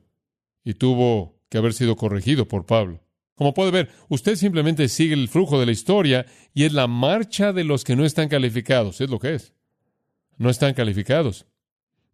Y 0.64 0.76
tuvo 0.76 1.42
que 1.50 1.58
haber 1.58 1.74
sido 1.74 1.96
corregido 1.96 2.48
por 2.48 2.66
Pablo. 2.66 3.05
Como 3.36 3.54
puede 3.54 3.72
ver, 3.72 3.90
usted 4.08 4.36
simplemente 4.36 4.88
sigue 4.88 5.14
el 5.14 5.28
flujo 5.28 5.60
de 5.60 5.66
la 5.66 5.74
historia 5.74 6.26
y 6.54 6.64
es 6.64 6.74
la 6.74 6.88
marcha 6.88 7.52
de 7.52 7.66
los 7.66 7.84
que 7.84 7.96
no 7.96 8.06
están 8.06 8.30
calificados. 8.30 9.02
Es 9.02 9.10
lo 9.10 9.20
que 9.20 9.36
es. 9.36 9.54
No 10.38 10.50
están 10.50 10.74
calificados. 10.74 11.46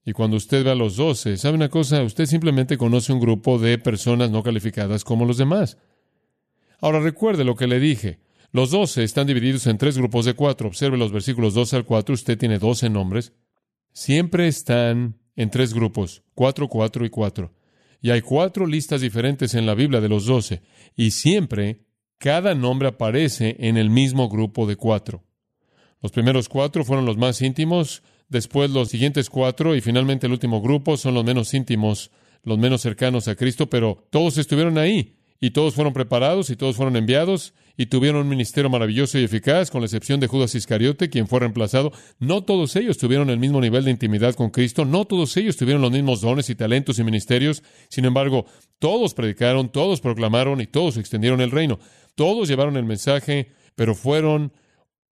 Y 0.03 0.13
cuando 0.13 0.37
usted 0.37 0.63
ve 0.63 0.71
a 0.71 0.75
los 0.75 0.95
doce, 0.95 1.37
¿sabe 1.37 1.55
una 1.55 1.69
cosa? 1.69 2.01
Usted 2.01 2.25
simplemente 2.25 2.77
conoce 2.77 3.13
un 3.13 3.19
grupo 3.19 3.59
de 3.59 3.77
personas 3.77 4.31
no 4.31 4.41
calificadas 4.41 5.03
como 5.03 5.25
los 5.25 5.37
demás. 5.37 5.77
Ahora 6.79 6.99
recuerde 6.99 7.43
lo 7.43 7.55
que 7.55 7.67
le 7.67 7.79
dije. 7.79 8.19
Los 8.51 8.71
doce 8.71 9.03
están 9.03 9.27
divididos 9.27 9.67
en 9.67 9.77
tres 9.77 9.97
grupos 9.97 10.25
de 10.25 10.33
cuatro. 10.33 10.67
Observe 10.67 10.97
los 10.97 11.11
versículos 11.11 11.53
12 11.53 11.75
al 11.75 11.85
4. 11.85 12.15
Usted 12.15 12.37
tiene 12.37 12.57
doce 12.57 12.89
nombres. 12.89 13.33
Siempre 13.93 14.47
están 14.47 15.19
en 15.35 15.49
tres 15.51 15.73
grupos, 15.73 16.23
cuatro, 16.33 16.67
cuatro 16.67 17.05
y 17.05 17.09
cuatro. 17.09 17.53
Y 18.01 18.09
hay 18.09 18.21
cuatro 18.21 18.65
listas 18.65 19.01
diferentes 19.01 19.53
en 19.53 19.65
la 19.65 19.75
Biblia 19.75 20.01
de 20.01 20.09
los 20.09 20.25
doce, 20.25 20.61
y 20.95 21.11
siempre 21.11 21.85
cada 22.17 22.55
nombre 22.55 22.87
aparece 22.87 23.55
en 23.59 23.77
el 23.77 23.89
mismo 23.89 24.29
grupo 24.29 24.65
de 24.65 24.75
cuatro. 24.75 25.23
Los 26.01 26.11
primeros 26.11 26.49
cuatro 26.49 26.83
fueron 26.83 27.05
los 27.05 27.17
más 27.17 27.41
íntimos, 27.41 28.03
después 28.27 28.71
los 28.71 28.89
siguientes 28.89 29.29
cuatro 29.29 29.75
y 29.75 29.81
finalmente 29.81 30.25
el 30.25 30.33
último 30.33 30.61
grupo 30.61 30.97
son 30.97 31.13
los 31.13 31.23
menos 31.23 31.53
íntimos, 31.53 32.11
los 32.43 32.57
menos 32.57 32.81
cercanos 32.81 33.27
a 33.27 33.35
Cristo, 33.35 33.69
pero 33.69 34.07
todos 34.09 34.37
estuvieron 34.37 34.77
ahí 34.77 35.17
y 35.39 35.51
todos 35.51 35.75
fueron 35.75 35.93
preparados 35.93 36.49
y 36.49 36.55
todos 36.55 36.75
fueron 36.75 36.95
enviados 36.95 37.53
y 37.77 37.87
tuvieron 37.87 38.21
un 38.21 38.29
ministerio 38.29 38.69
maravilloso 38.69 39.17
y 39.17 39.23
eficaz, 39.23 39.71
con 39.71 39.81
la 39.81 39.85
excepción 39.85 40.19
de 40.19 40.27
Judas 40.27 40.55
Iscariote, 40.55 41.09
quien 41.09 41.27
fue 41.27 41.39
reemplazado. 41.39 41.91
No 42.19 42.43
todos 42.43 42.75
ellos 42.75 42.97
tuvieron 42.97 43.29
el 43.29 43.39
mismo 43.39 43.61
nivel 43.61 43.85
de 43.85 43.91
intimidad 43.91 44.35
con 44.35 44.49
Cristo, 44.49 44.85
no 44.85 45.05
todos 45.05 45.35
ellos 45.37 45.57
tuvieron 45.57 45.81
los 45.81 45.91
mismos 45.91 46.21
dones 46.21 46.49
y 46.49 46.55
talentos 46.55 46.99
y 46.99 47.03
ministerios. 47.03 47.63
Sin 47.89 48.05
embargo, 48.05 48.45
todos 48.79 49.13
predicaron, 49.13 49.69
todos 49.71 50.01
proclamaron 50.01 50.61
y 50.61 50.67
todos 50.67 50.97
extendieron 50.97 51.41
el 51.41 51.51
reino. 51.51 51.79
Todos 52.15 52.47
llevaron 52.47 52.77
el 52.77 52.85
mensaje, 52.85 53.51
pero 53.75 53.95
fueron 53.95 54.53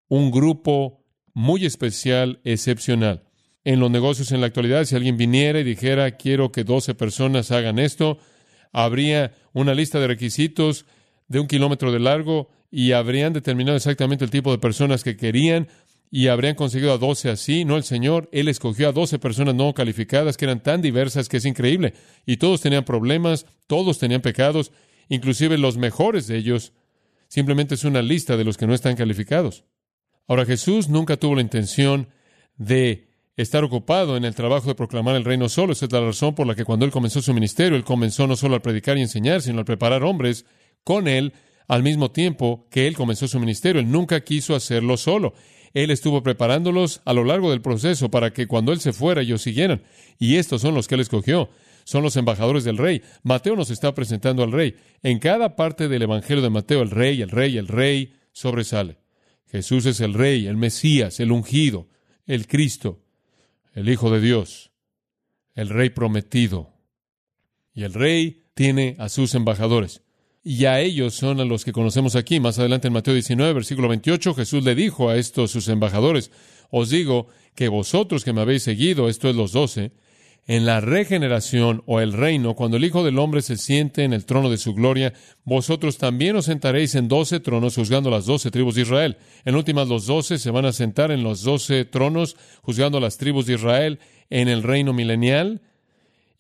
un 0.09 0.31
grupo 0.31 1.05
muy 1.35 1.65
especial, 1.65 2.41
excepcional. 2.45 3.25
En 3.65 3.81
los 3.81 3.91
negocios 3.91 4.33
en 4.33 4.41
la 4.41 4.47
actualidad, 4.47 4.85
si 4.85 4.97
alguien 4.97 5.17
viniera 5.17 5.61
y 5.61 5.65
dijera, 5.65 6.17
quiero 6.17 6.51
que 6.51 6.65
12 6.65 6.95
personas 6.95 7.51
hagan 7.51 7.79
esto, 7.79 8.19
habría 8.73 9.35
una 9.53 9.75
lista 9.75 10.01
de 10.01 10.07
requisitos 10.07 10.87
de 11.29 11.41
un 11.41 11.47
kilómetro 11.47 11.93
de 11.93 12.01
largo 12.01 12.51
y 12.71 12.93
habrían 12.93 13.33
determinado 13.33 13.77
exactamente 13.77 14.25
el 14.25 14.31
tipo 14.31 14.51
de 14.51 14.59
personas 14.59 15.05
que 15.05 15.17
querían 15.17 15.69
y 16.11 16.29
habrían 16.29 16.55
conseguido 16.55 16.93
a 16.93 16.99
12 16.99 17.31
así. 17.31 17.65
No 17.65 17.77
el 17.77 17.85
Señor, 17.85 18.29
Él 18.33 18.49
escogió 18.49 18.89
a 18.89 18.93
12 18.93 19.19
personas 19.19 19.55
no 19.55 19.73
calificadas 19.75 20.37
que 20.37 20.47
eran 20.47 20.63
tan 20.63 20.81
diversas 20.83 21.29
que 21.29 21.37
es 21.37 21.45
increíble. 21.45 21.95
Y 22.27 22.39
todos 22.39 22.61
tenían 22.61 22.85
problemas, 22.85 23.47
todos 23.67 23.99
tenían 23.99 24.23
pecados, 24.23 24.73
inclusive 25.09 25.59
los 25.59 25.77
mejores 25.77 26.27
de 26.27 26.39
ellos. 26.39 26.73
Simplemente 27.29 27.75
es 27.75 27.85
una 27.85 28.03
lista 28.03 28.37
de 28.37 28.45
los 28.45 28.57
que 28.57 28.67
no 28.67 28.75
están 28.75 28.97
calificados. 28.97 29.65
Ahora 30.27 30.47
Jesús 30.47 30.89
nunca 30.89 31.17
tuvo 31.17 31.35
la 31.35 31.43
intención 31.43 32.09
de 32.57 33.09
estar 33.37 33.63
ocupado 33.65 34.17
en 34.17 34.25
el 34.25 34.35
trabajo 34.35 34.69
de 34.69 34.75
proclamar 34.75 35.15
el 35.15 35.25
reino 35.25 35.49
solo. 35.49 35.73
Esa 35.73 35.87
es 35.87 35.93
la 35.93 36.01
razón 36.01 36.35
por 36.35 36.47
la 36.47 36.55
que 36.55 36.65
cuando 36.65 36.85
Él 36.85 36.91
comenzó 36.91 37.23
su 37.23 37.33
ministerio, 37.33 37.77
Él 37.77 37.85
comenzó 37.85 38.27
no 38.27 38.35
solo 38.35 38.57
a 38.57 38.63
predicar 38.63 38.99
y 38.99 39.03
enseñar, 39.03 39.43
sino 39.43 39.61
a 39.61 39.65
preparar 39.65 40.03
hombres 40.03 40.45
con 40.85 41.09
Él 41.09 41.33
al 41.69 41.83
mismo 41.83 42.11
tiempo 42.11 42.67
que 42.71 42.87
Él 42.87 42.97
comenzó 42.97 43.29
su 43.29 43.39
ministerio. 43.39 43.81
Él 43.81 43.91
nunca 43.91 44.21
quiso 44.23 44.55
hacerlo 44.55 44.97
solo. 44.97 45.35
Él 45.75 45.91
estuvo 45.91 46.23
preparándolos 46.23 47.03
a 47.05 47.13
lo 47.13 47.25
largo 47.25 47.51
del 47.51 47.61
proceso 47.61 48.11
para 48.11 48.33
que 48.33 48.47
cuando 48.47 48.73
Él 48.73 48.81
se 48.81 48.93
fuera 48.93 49.21
ellos 49.21 49.43
siguieran. 49.43 49.83
Y 50.19 50.37
estos 50.37 50.63
son 50.63 50.75
los 50.75 50.89
que 50.89 50.95
Él 50.95 51.03
escogió. 51.03 51.51
Son 51.85 52.03
los 52.03 52.17
embajadores 52.17 52.65
del 52.65 52.79
rey. 52.79 53.03
Mateo 53.23 53.55
nos 53.55 53.71
está 53.71 53.95
presentando 53.95 54.43
al 54.43 54.53
rey. 54.53 54.77
En 55.03 55.19
cada 55.19 55.57
parte 55.57 55.89
del 55.89 56.03
Evangelio 56.03 56.43
de 56.43 56.51
Mateo, 56.51 56.83
el 56.83 56.91
rey, 56.91 57.23
el 57.23 57.31
rey, 57.31 57.57
el 57.57 57.69
rey 57.69 58.15
sobresale. 58.33 58.99
Jesús 59.47 59.87
es 59.87 60.01
el 60.01 60.15
rey, 60.15 60.47
el 60.47 60.57
Mesías, 60.57 61.21
el 61.21 61.33
ungido, 61.33 61.89
el 62.27 62.47
Cristo, 62.47 63.03
el 63.73 63.89
Hijo 63.89 64.11
de 64.11 64.21
Dios, 64.21 64.71
el 65.55 65.71
rey 65.71 65.89
prometido. 65.89 66.75
Y 67.73 67.85
el 67.85 67.95
rey 67.95 68.45
tiene 68.55 68.97
a 68.99 69.09
sus 69.09 69.35
embajadores 69.35 70.03
y 70.43 70.65
a 70.65 70.81
ellos 70.81 71.15
son 71.15 71.41
a 71.41 71.45
los 71.45 71.65
que 71.65 71.73
conocemos 71.73 72.17
aquí. 72.17 72.41
Más 72.41 72.59
adelante 72.59 72.89
en 72.89 72.95
Mateo 72.95 73.15
19, 73.15 73.53
versículo 73.53 73.89
28, 73.89 74.35
Jesús 74.35 74.65
le 74.65 74.75
dijo 74.75 75.09
a 75.09 75.17
estos 75.17 75.51
sus 75.51 75.69
embajadores, 75.69 76.31
os 76.71 76.91
digo 76.91 77.29
que 77.55 77.69
vosotros 77.69 78.25
que 78.25 78.33
me 78.33 78.41
habéis 78.41 78.63
seguido, 78.63 79.09
esto 79.09 79.29
es 79.29 79.37
los 79.37 79.53
doce, 79.53 79.93
en 80.49 80.65
la 80.65 80.81
regeneración 80.81 81.83
o 81.85 82.01
el 82.01 82.15
reino, 82.15 82.55
cuando 82.55 82.79
el 82.79 82.85
Hijo 82.85 83.05
del 83.05 83.19
Hombre 83.19 83.43
se 83.43 83.59
siente 83.59 84.05
en 84.05 84.15
el 84.15 84.25
trono 84.25 84.49
de 84.49 84.57
su 84.57 84.73
gloria, 84.73 85.13
vosotros 85.45 85.99
también 85.99 86.37
os 86.37 86.47
sentaréis 86.47 86.95
en 86.95 87.07
doce 87.07 87.39
tronos 87.39 87.75
juzgando 87.75 88.09
las 88.09 88.25
doce 88.25 88.51
tribus 88.51 88.75
de 88.75 88.83
Israel. 88.83 89.19
En 89.45 89.57
últimas, 89.57 89.89
los 89.89 90.07
doce 90.07 90.39
se 90.39 90.51
van 90.51 90.65
a 90.65 90.73
sentar 90.73 91.11
en 91.11 91.23
los 91.23 91.43
doce 91.43 91.85
tronos 91.85 92.37
juzgando 92.63 92.99
las 92.99 93.19
tribus 93.19 93.45
de 93.45 93.55
Israel 93.55 93.99
en 94.31 94.49
el 94.49 94.63
reino 94.63 94.95
milenial 94.95 95.61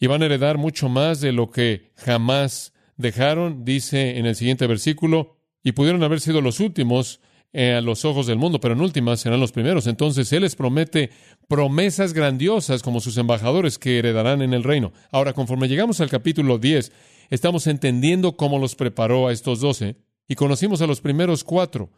y 0.00 0.06
van 0.06 0.22
a 0.22 0.26
heredar 0.26 0.56
mucho 0.56 0.88
más 0.88 1.20
de 1.20 1.32
lo 1.32 1.50
que 1.50 1.90
jamás 1.96 2.72
dejaron, 2.98 3.64
dice 3.64 4.18
en 4.18 4.26
el 4.26 4.34
siguiente 4.34 4.66
versículo, 4.66 5.36
y 5.62 5.72
pudieron 5.72 6.02
haber 6.02 6.20
sido 6.20 6.42
los 6.42 6.60
últimos 6.60 7.20
eh, 7.54 7.72
a 7.72 7.80
los 7.80 8.04
ojos 8.04 8.26
del 8.26 8.36
mundo, 8.36 8.60
pero 8.60 8.74
en 8.74 8.82
últimas 8.82 9.20
serán 9.20 9.40
los 9.40 9.52
primeros. 9.52 9.86
Entonces 9.86 10.30
Él 10.34 10.42
les 10.42 10.54
promete 10.54 11.10
promesas 11.48 12.12
grandiosas 12.12 12.82
como 12.82 13.00
sus 13.00 13.16
embajadores 13.16 13.78
que 13.78 13.98
heredarán 13.98 14.42
en 14.42 14.52
el 14.52 14.64
reino. 14.64 14.92
Ahora, 15.10 15.32
conforme 15.32 15.68
llegamos 15.68 16.02
al 16.02 16.10
capítulo 16.10 16.58
10, 16.58 16.92
estamos 17.30 17.66
entendiendo 17.66 18.36
cómo 18.36 18.58
los 18.58 18.74
preparó 18.74 19.28
a 19.28 19.32
estos 19.32 19.60
doce 19.60 19.96
y 20.28 20.34
conocimos 20.34 20.82
a 20.82 20.86
los 20.86 21.00
primeros 21.00 21.42
cuatro. 21.42 21.90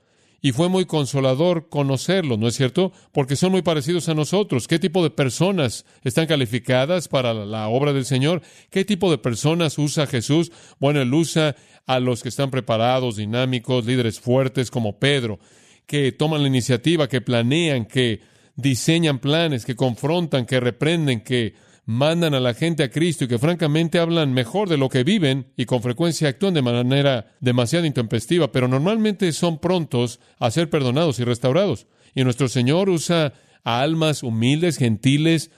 Y 0.42 0.52
fue 0.52 0.68
muy 0.70 0.86
consolador 0.86 1.68
conocerlos, 1.68 2.38
¿no 2.38 2.48
es 2.48 2.54
cierto? 2.54 2.92
Porque 3.12 3.36
son 3.36 3.52
muy 3.52 3.60
parecidos 3.60 4.08
a 4.08 4.14
nosotros. 4.14 4.66
¿Qué 4.66 4.78
tipo 4.78 5.02
de 5.02 5.10
personas 5.10 5.84
están 6.02 6.26
calificadas 6.26 7.08
para 7.08 7.34
la 7.34 7.68
obra 7.68 7.92
del 7.92 8.06
Señor? 8.06 8.40
¿Qué 8.70 8.84
tipo 8.84 9.10
de 9.10 9.18
personas 9.18 9.76
usa 9.76 10.06
Jesús? 10.06 10.50
Bueno, 10.78 11.02
Él 11.02 11.12
usa 11.12 11.56
a 11.86 12.00
los 12.00 12.22
que 12.22 12.30
están 12.30 12.50
preparados, 12.50 13.16
dinámicos, 13.16 13.84
líderes 13.84 14.18
fuertes 14.18 14.70
como 14.70 14.98
Pedro, 14.98 15.38
que 15.86 16.12
toman 16.12 16.42
la 16.42 16.48
iniciativa, 16.48 17.08
que 17.08 17.20
planean, 17.20 17.84
que 17.84 18.20
diseñan 18.56 19.18
planes, 19.18 19.66
que 19.66 19.76
confrontan, 19.76 20.46
que 20.46 20.60
reprenden, 20.60 21.20
que 21.20 21.54
mandan 21.84 22.34
a 22.34 22.40
la 22.40 22.54
gente 22.54 22.82
a 22.82 22.90
Cristo 22.90 23.24
y 23.24 23.28
que 23.28 23.38
francamente 23.38 23.98
hablan 23.98 24.32
mejor 24.32 24.68
de 24.68 24.76
lo 24.76 24.88
que 24.88 25.04
viven 25.04 25.52
y 25.56 25.64
con 25.64 25.82
frecuencia 25.82 26.28
actúan 26.28 26.54
de 26.54 26.62
manera 26.62 27.32
demasiado 27.40 27.86
intempestiva, 27.86 28.52
pero 28.52 28.68
normalmente 28.68 29.32
son 29.32 29.58
prontos 29.58 30.20
a 30.38 30.50
ser 30.50 30.70
perdonados 30.70 31.18
y 31.18 31.24
restaurados. 31.24 31.86
Y 32.14 32.24
nuestro 32.24 32.48
Señor 32.48 32.88
usa 32.88 33.32
a 33.64 33.80
almas 33.80 34.22
humildes, 34.22 34.78
gentiles, 34.78 35.50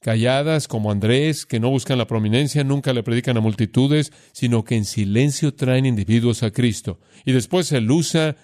calladas 0.00 0.66
como 0.66 0.90
Andrés, 0.90 1.46
que 1.46 1.60
no 1.60 1.70
buscan 1.70 1.98
la 1.98 2.06
prominencia, 2.06 2.64
nunca 2.64 2.92
le 2.92 3.02
predican 3.02 3.36
a 3.36 3.40
multitudes, 3.40 4.12
sino 4.32 4.64
que 4.64 4.76
en 4.76 4.84
silencio 4.84 5.54
traen 5.54 5.86
individuos 5.86 6.42
a 6.42 6.50
Cristo. 6.50 6.98
Y 7.24 7.32
después 7.32 7.70
Él 7.72 7.90
usa 7.90 8.36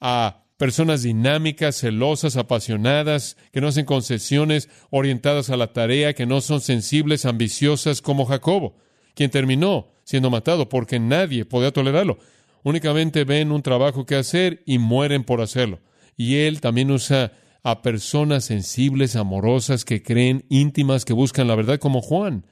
a 0.00 0.39
personas 0.60 1.02
dinámicas, 1.02 1.76
celosas, 1.76 2.36
apasionadas, 2.36 3.38
que 3.50 3.62
no 3.62 3.68
hacen 3.68 3.86
concesiones, 3.86 4.68
orientadas 4.90 5.48
a 5.48 5.56
la 5.56 5.72
tarea, 5.72 6.12
que 6.12 6.26
no 6.26 6.42
son 6.42 6.60
sensibles, 6.60 7.24
ambiciosas 7.24 8.02
como 8.02 8.26
Jacobo, 8.26 8.76
quien 9.14 9.30
terminó 9.30 9.88
siendo 10.04 10.28
matado 10.28 10.68
porque 10.68 11.00
nadie 11.00 11.46
podía 11.46 11.72
tolerarlo. 11.72 12.18
Únicamente 12.62 13.24
ven 13.24 13.52
un 13.52 13.62
trabajo 13.62 14.04
que 14.04 14.16
hacer 14.16 14.62
y 14.66 14.76
mueren 14.76 15.24
por 15.24 15.40
hacerlo. 15.40 15.80
Y 16.14 16.36
él 16.40 16.60
también 16.60 16.90
usa 16.90 17.32
a 17.62 17.80
personas 17.80 18.44
sensibles, 18.44 19.16
amorosas, 19.16 19.86
que 19.86 20.02
creen, 20.02 20.44
íntimas, 20.50 21.06
que 21.06 21.14
buscan 21.14 21.48
la 21.48 21.54
verdad, 21.54 21.78
como 21.78 22.02
Juan, 22.02 22.44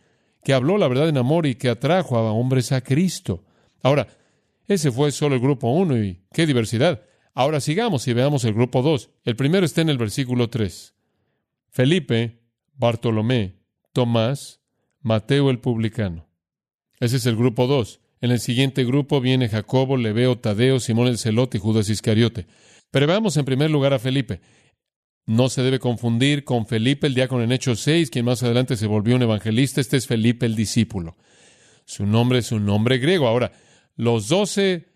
que 0.42 0.54
habló 0.54 0.78
la 0.78 0.88
verdad 0.88 1.10
en 1.10 1.18
amor 1.18 1.44
y 1.44 1.56
que 1.56 1.68
atrajo 1.68 2.16
a 2.16 2.32
hombres 2.32 2.72
a 2.72 2.80
Cristo. 2.80 3.44
Ahora, 3.82 4.08
ese 4.66 4.90
fue 4.90 5.12
solo 5.12 5.34
el 5.34 5.42
grupo 5.42 5.70
uno 5.70 6.02
y 6.02 6.22
qué 6.32 6.46
diversidad. 6.46 7.02
Ahora 7.38 7.60
sigamos 7.60 8.08
y 8.08 8.12
veamos 8.14 8.42
el 8.42 8.52
grupo 8.52 8.82
2. 8.82 9.10
El 9.22 9.36
primero 9.36 9.64
está 9.64 9.80
en 9.80 9.90
el 9.90 9.96
versículo 9.96 10.50
3. 10.50 10.92
Felipe, 11.70 12.40
Bartolomé, 12.74 13.60
Tomás, 13.92 14.60
Mateo 15.02 15.48
el 15.48 15.60
publicano. 15.60 16.26
Ese 16.98 17.18
es 17.18 17.26
el 17.26 17.36
grupo 17.36 17.68
2. 17.68 18.00
En 18.22 18.32
el 18.32 18.40
siguiente 18.40 18.84
grupo 18.84 19.20
viene 19.20 19.48
Jacobo, 19.48 19.96
Leveo, 19.96 20.36
Tadeo, 20.36 20.80
Simón 20.80 21.06
el 21.06 21.16
Celote 21.16 21.58
y 21.58 21.60
Judas 21.60 21.88
Iscariote. 21.88 22.48
Pero 22.90 23.06
veamos 23.06 23.36
en 23.36 23.44
primer 23.44 23.70
lugar 23.70 23.92
a 23.92 24.00
Felipe. 24.00 24.40
No 25.24 25.48
se 25.48 25.62
debe 25.62 25.78
confundir 25.78 26.42
con 26.42 26.66
Felipe, 26.66 27.06
el 27.06 27.14
diácono 27.14 27.44
en 27.44 27.52
Hechos 27.52 27.78
6, 27.82 28.10
quien 28.10 28.24
más 28.24 28.42
adelante 28.42 28.76
se 28.76 28.88
volvió 28.88 29.14
un 29.14 29.22
evangelista. 29.22 29.80
Este 29.80 29.96
es 29.96 30.08
Felipe 30.08 30.44
el 30.44 30.56
discípulo. 30.56 31.16
Su 31.84 32.04
nombre 32.04 32.40
es 32.40 32.50
un 32.50 32.66
nombre 32.66 32.98
griego. 32.98 33.28
Ahora, 33.28 33.52
los 33.94 34.26
doce 34.26 34.88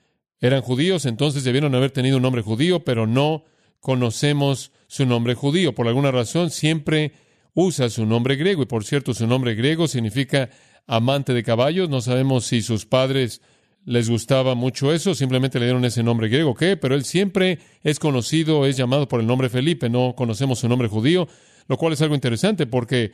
eran 0.43 0.61
judíos, 0.61 1.07
entonces 1.07 1.45
debieron 1.45 1.75
haber 1.75 1.93
tenido 1.93 2.17
un 2.17 2.23
nombre 2.23 2.43
judío, 2.43 2.85
pero 2.85 3.07
no 3.07 3.45
conocemos 3.81 4.73
su 4.89 5.07
nombre 5.07 5.35
judío. 5.35 5.75
Por 5.75 5.87
alguna 5.87 6.11
razón 6.11 6.51
siempre 6.51 7.13
usa 7.55 7.89
su 7.89 8.05
nombre 8.05 8.35
griego. 8.35 8.63
Y 8.63 8.67
por 8.67 8.85
cierto, 8.85 9.15
su 9.15 9.27
nombre 9.27 9.55
griego 9.55 9.87
significa 9.87 10.51
amante 10.87 11.33
de 11.33 11.45
caballos. 11.45 11.89
No 11.89 12.01
sabemos 12.01 12.45
si 12.45 12.61
sus 12.61 12.87
padres 12.87 13.41
les 13.85 14.11
gustaba 14.11 14.55
mucho 14.55 14.93
eso, 14.93 15.15
simplemente 15.15 15.59
le 15.59 15.67
dieron 15.67 15.85
ese 15.85 16.03
nombre 16.03 16.29
griego, 16.29 16.55
¿qué? 16.55 16.77
Pero 16.77 16.95
él 16.95 17.05
siempre 17.05 17.59
es 17.83 17.99
conocido, 17.99 18.67
es 18.67 18.77
llamado 18.77 19.09
por 19.09 19.21
el 19.21 19.27
nombre 19.27 19.49
Felipe, 19.49 19.89
no 19.89 20.15
conocemos 20.17 20.61
su 20.61 20.69
nombre 20.69 20.87
judío, 20.87 21.27
lo 21.67 21.77
cual 21.77 21.93
es 21.93 22.03
algo 22.03 22.15
interesante 22.15 22.67
porque 22.67 23.13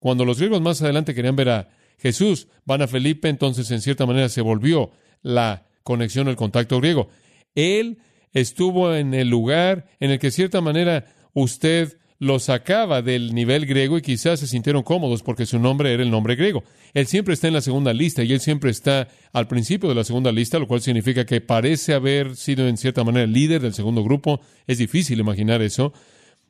cuando 0.00 0.24
los 0.24 0.38
griegos 0.38 0.60
más 0.60 0.82
adelante 0.82 1.14
querían 1.14 1.36
ver 1.36 1.50
a 1.50 1.68
Jesús, 1.98 2.48
van 2.64 2.82
a 2.82 2.88
Felipe, 2.88 3.28
entonces 3.28 3.70
en 3.70 3.80
cierta 3.80 4.06
manera 4.06 4.28
se 4.28 4.40
volvió 4.40 4.90
la 5.22 5.67
conexión, 5.88 6.28
el 6.28 6.36
contacto 6.36 6.78
griego. 6.80 7.08
Él 7.54 7.98
estuvo 8.34 8.94
en 8.94 9.14
el 9.14 9.30
lugar 9.30 9.86
en 10.00 10.10
el 10.10 10.18
que, 10.18 10.26
de 10.26 10.32
cierta 10.32 10.60
manera, 10.60 11.06
usted 11.32 11.96
lo 12.18 12.38
sacaba 12.40 13.00
del 13.00 13.34
nivel 13.34 13.64
griego 13.64 13.96
y 13.96 14.02
quizás 14.02 14.40
se 14.40 14.46
sintieron 14.46 14.82
cómodos 14.82 15.22
porque 15.22 15.46
su 15.46 15.58
nombre 15.58 15.94
era 15.94 16.02
el 16.02 16.10
nombre 16.10 16.34
griego. 16.34 16.62
Él 16.92 17.06
siempre 17.06 17.32
está 17.32 17.48
en 17.48 17.54
la 17.54 17.62
segunda 17.62 17.94
lista 17.94 18.22
y 18.22 18.34
él 18.34 18.40
siempre 18.40 18.70
está 18.70 19.08
al 19.32 19.48
principio 19.48 19.88
de 19.88 19.94
la 19.94 20.04
segunda 20.04 20.30
lista, 20.30 20.58
lo 20.58 20.68
cual 20.68 20.82
significa 20.82 21.24
que 21.24 21.40
parece 21.40 21.94
haber 21.94 22.36
sido 22.36 22.68
en 22.68 22.76
cierta 22.76 23.02
manera 23.02 23.24
el 23.24 23.32
líder 23.32 23.62
del 23.62 23.72
segundo 23.72 24.04
grupo. 24.04 24.40
Es 24.66 24.76
difícil 24.76 25.20
imaginar 25.20 25.62
eso 25.62 25.94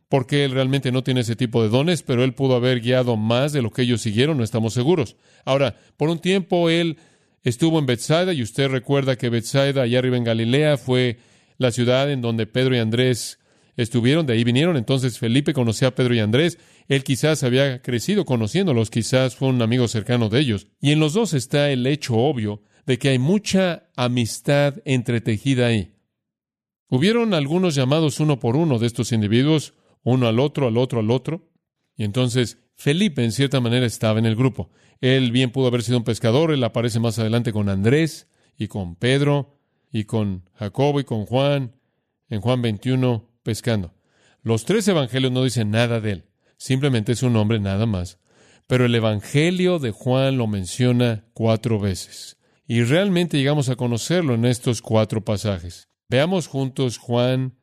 porque 0.08 0.44
él 0.44 0.52
realmente 0.52 0.90
no 0.90 1.04
tiene 1.04 1.20
ese 1.20 1.36
tipo 1.36 1.62
de 1.62 1.68
dones, 1.68 2.02
pero 2.02 2.24
él 2.24 2.34
pudo 2.34 2.56
haber 2.56 2.80
guiado 2.80 3.16
más 3.16 3.52
de 3.52 3.62
lo 3.62 3.70
que 3.70 3.82
ellos 3.82 4.00
siguieron, 4.00 4.38
no 4.38 4.42
estamos 4.42 4.74
seguros. 4.74 5.16
Ahora, 5.44 5.76
por 5.96 6.08
un 6.08 6.18
tiempo 6.18 6.70
él 6.70 6.96
estuvo 7.42 7.78
en 7.78 7.86
Bethsaida 7.86 8.32
y 8.32 8.42
usted 8.42 8.68
recuerda 8.68 9.16
que 9.16 9.28
Bethsaida, 9.28 9.82
allá 9.82 9.98
arriba 9.98 10.16
en 10.16 10.24
Galilea, 10.24 10.76
fue 10.76 11.18
la 11.58 11.70
ciudad 11.70 12.10
en 12.10 12.20
donde 12.20 12.46
Pedro 12.46 12.76
y 12.76 12.78
Andrés 12.78 13.38
estuvieron, 13.76 14.26
de 14.26 14.34
ahí 14.34 14.44
vinieron. 14.44 14.76
Entonces 14.76 15.18
Felipe 15.18 15.54
conocía 15.54 15.88
a 15.88 15.94
Pedro 15.94 16.14
y 16.14 16.18
Andrés. 16.18 16.58
Él 16.88 17.04
quizás 17.04 17.42
había 17.42 17.80
crecido 17.80 18.24
conociéndolos, 18.24 18.90
quizás 18.90 19.36
fue 19.36 19.48
un 19.48 19.62
amigo 19.62 19.88
cercano 19.88 20.28
de 20.28 20.40
ellos. 20.40 20.66
Y 20.80 20.92
en 20.92 21.00
los 21.00 21.14
dos 21.14 21.34
está 21.34 21.70
el 21.70 21.86
hecho 21.86 22.16
obvio 22.16 22.62
de 22.86 22.98
que 22.98 23.10
hay 23.10 23.18
mucha 23.18 23.88
amistad 23.96 24.76
entretejida 24.84 25.66
ahí. 25.66 25.94
Hubieron 26.88 27.34
algunos 27.34 27.74
llamados 27.74 28.18
uno 28.18 28.40
por 28.40 28.56
uno 28.56 28.78
de 28.78 28.86
estos 28.86 29.12
individuos, 29.12 29.74
uno 30.02 30.26
al 30.26 30.40
otro, 30.40 30.68
al 30.68 30.78
otro, 30.78 31.00
al 31.00 31.10
otro. 31.10 31.50
Y 31.96 32.04
entonces 32.04 32.58
Felipe, 32.78 33.24
en 33.24 33.32
cierta 33.32 33.60
manera, 33.60 33.84
estaba 33.84 34.20
en 34.20 34.26
el 34.26 34.36
grupo. 34.36 34.70
Él 35.00 35.32
bien 35.32 35.50
pudo 35.50 35.66
haber 35.66 35.82
sido 35.82 35.98
un 35.98 36.04
pescador, 36.04 36.52
él 36.52 36.62
aparece 36.62 37.00
más 37.00 37.18
adelante 37.18 37.52
con 37.52 37.68
Andrés 37.68 38.28
y 38.56 38.68
con 38.68 38.94
Pedro 38.94 39.58
y 39.90 40.04
con 40.04 40.48
Jacobo 40.54 41.00
y 41.00 41.04
con 41.04 41.26
Juan, 41.26 41.74
en 42.30 42.40
Juan 42.40 42.62
21, 42.62 43.28
pescando. 43.42 43.94
Los 44.42 44.64
tres 44.64 44.86
evangelios 44.86 45.32
no 45.32 45.42
dicen 45.42 45.72
nada 45.72 46.00
de 46.00 46.12
él, 46.12 46.24
simplemente 46.56 47.12
es 47.12 47.24
un 47.24 47.32
nombre 47.32 47.58
nada 47.58 47.84
más. 47.84 48.20
Pero 48.68 48.84
el 48.84 48.94
evangelio 48.94 49.80
de 49.80 49.90
Juan 49.90 50.36
lo 50.36 50.46
menciona 50.46 51.24
cuatro 51.32 51.80
veces. 51.80 52.36
Y 52.68 52.84
realmente 52.84 53.38
llegamos 53.38 53.70
a 53.70 53.76
conocerlo 53.76 54.34
en 54.34 54.44
estos 54.44 54.82
cuatro 54.82 55.24
pasajes. 55.24 55.88
Veamos 56.08 56.46
juntos 56.46 56.98
Juan 56.98 57.56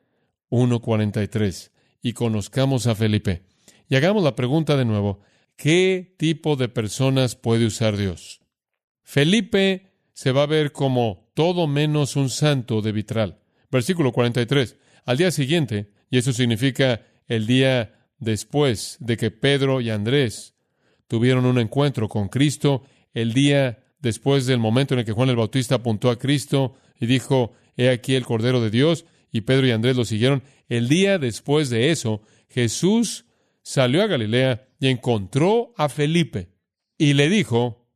1.43 0.50 1.72
y 2.01 2.13
conozcamos 2.13 2.88
a 2.88 2.95
Felipe. 2.95 3.43
Y 3.89 3.96
hagamos 3.96 4.24
la 4.24 4.36
pregunta 4.36 4.75
de 4.77 4.86
nuevo, 4.86 5.22
¿qué 5.56 6.15
tipo 6.18 6.56
de 6.56 6.70
personas 6.70 7.36
puede 7.36 7.65
usar 7.65 7.98
Dios? 7.98 8.42
Felipe 9.04 9.92
se 10.13 10.32
va 10.32 10.44
a 10.44 10.48
ver 10.48 10.72
como 10.72 11.30
todo 11.34 11.68
menos 11.68 12.15
un 12.15 12.30
santo 12.30 12.82
de 12.82 12.92
vitral. 12.92 13.39
Versículo 13.70 14.12
43. 14.12 14.77
Al 15.06 15.18
día 15.18 15.32
siguiente, 15.32 15.92
y 16.10 16.18
eso 16.18 16.34
significa 16.34 17.01
el 17.27 17.46
día 17.46 17.94
después 18.20 18.98
de 19.00 19.18
que 19.18 19.32
Pedro 19.32 19.82
y 19.82 19.89
Andrés 19.89 20.56
tuvieron 21.08 21.46
un 21.46 21.60
encuentro 21.60 22.10
con 22.10 22.30
Cristo, 22.30 22.84
el 23.13 23.34
día 23.34 23.84
después 24.00 24.46
del 24.46 24.60
momento 24.60 24.94
en 24.94 25.01
el 25.01 25.06
que 25.06 25.12
Juan 25.12 25.30
el 25.30 25.36
Bautista 25.36 25.75
apuntó 25.75 26.10
a 26.10 26.18
Cristo 26.18 26.75
y 27.00 27.06
dijo, 27.06 27.54
He 27.77 27.89
aquí 27.89 28.15
el 28.15 28.25
Cordero 28.25 28.62
de 28.62 28.70
Dios, 28.70 29.06
y 29.32 29.42
Pedro 29.42 29.68
y 29.68 29.72
Andrés 29.72 29.98
lo 29.98 30.06
siguieron, 30.06 30.44
el 30.70 30.88
día 30.88 31.20
después 31.20 31.70
de 31.70 31.92
eso, 31.92 32.22
Jesús 32.48 33.25
salió 33.65 34.03
a 34.03 34.07
Galilea 34.07 34.67
y 34.79 34.88
encontró 34.88 35.74
a 35.75 35.89
Felipe 35.89 36.51
y 37.00 37.13
le 37.13 37.29
dijo, 37.29 37.89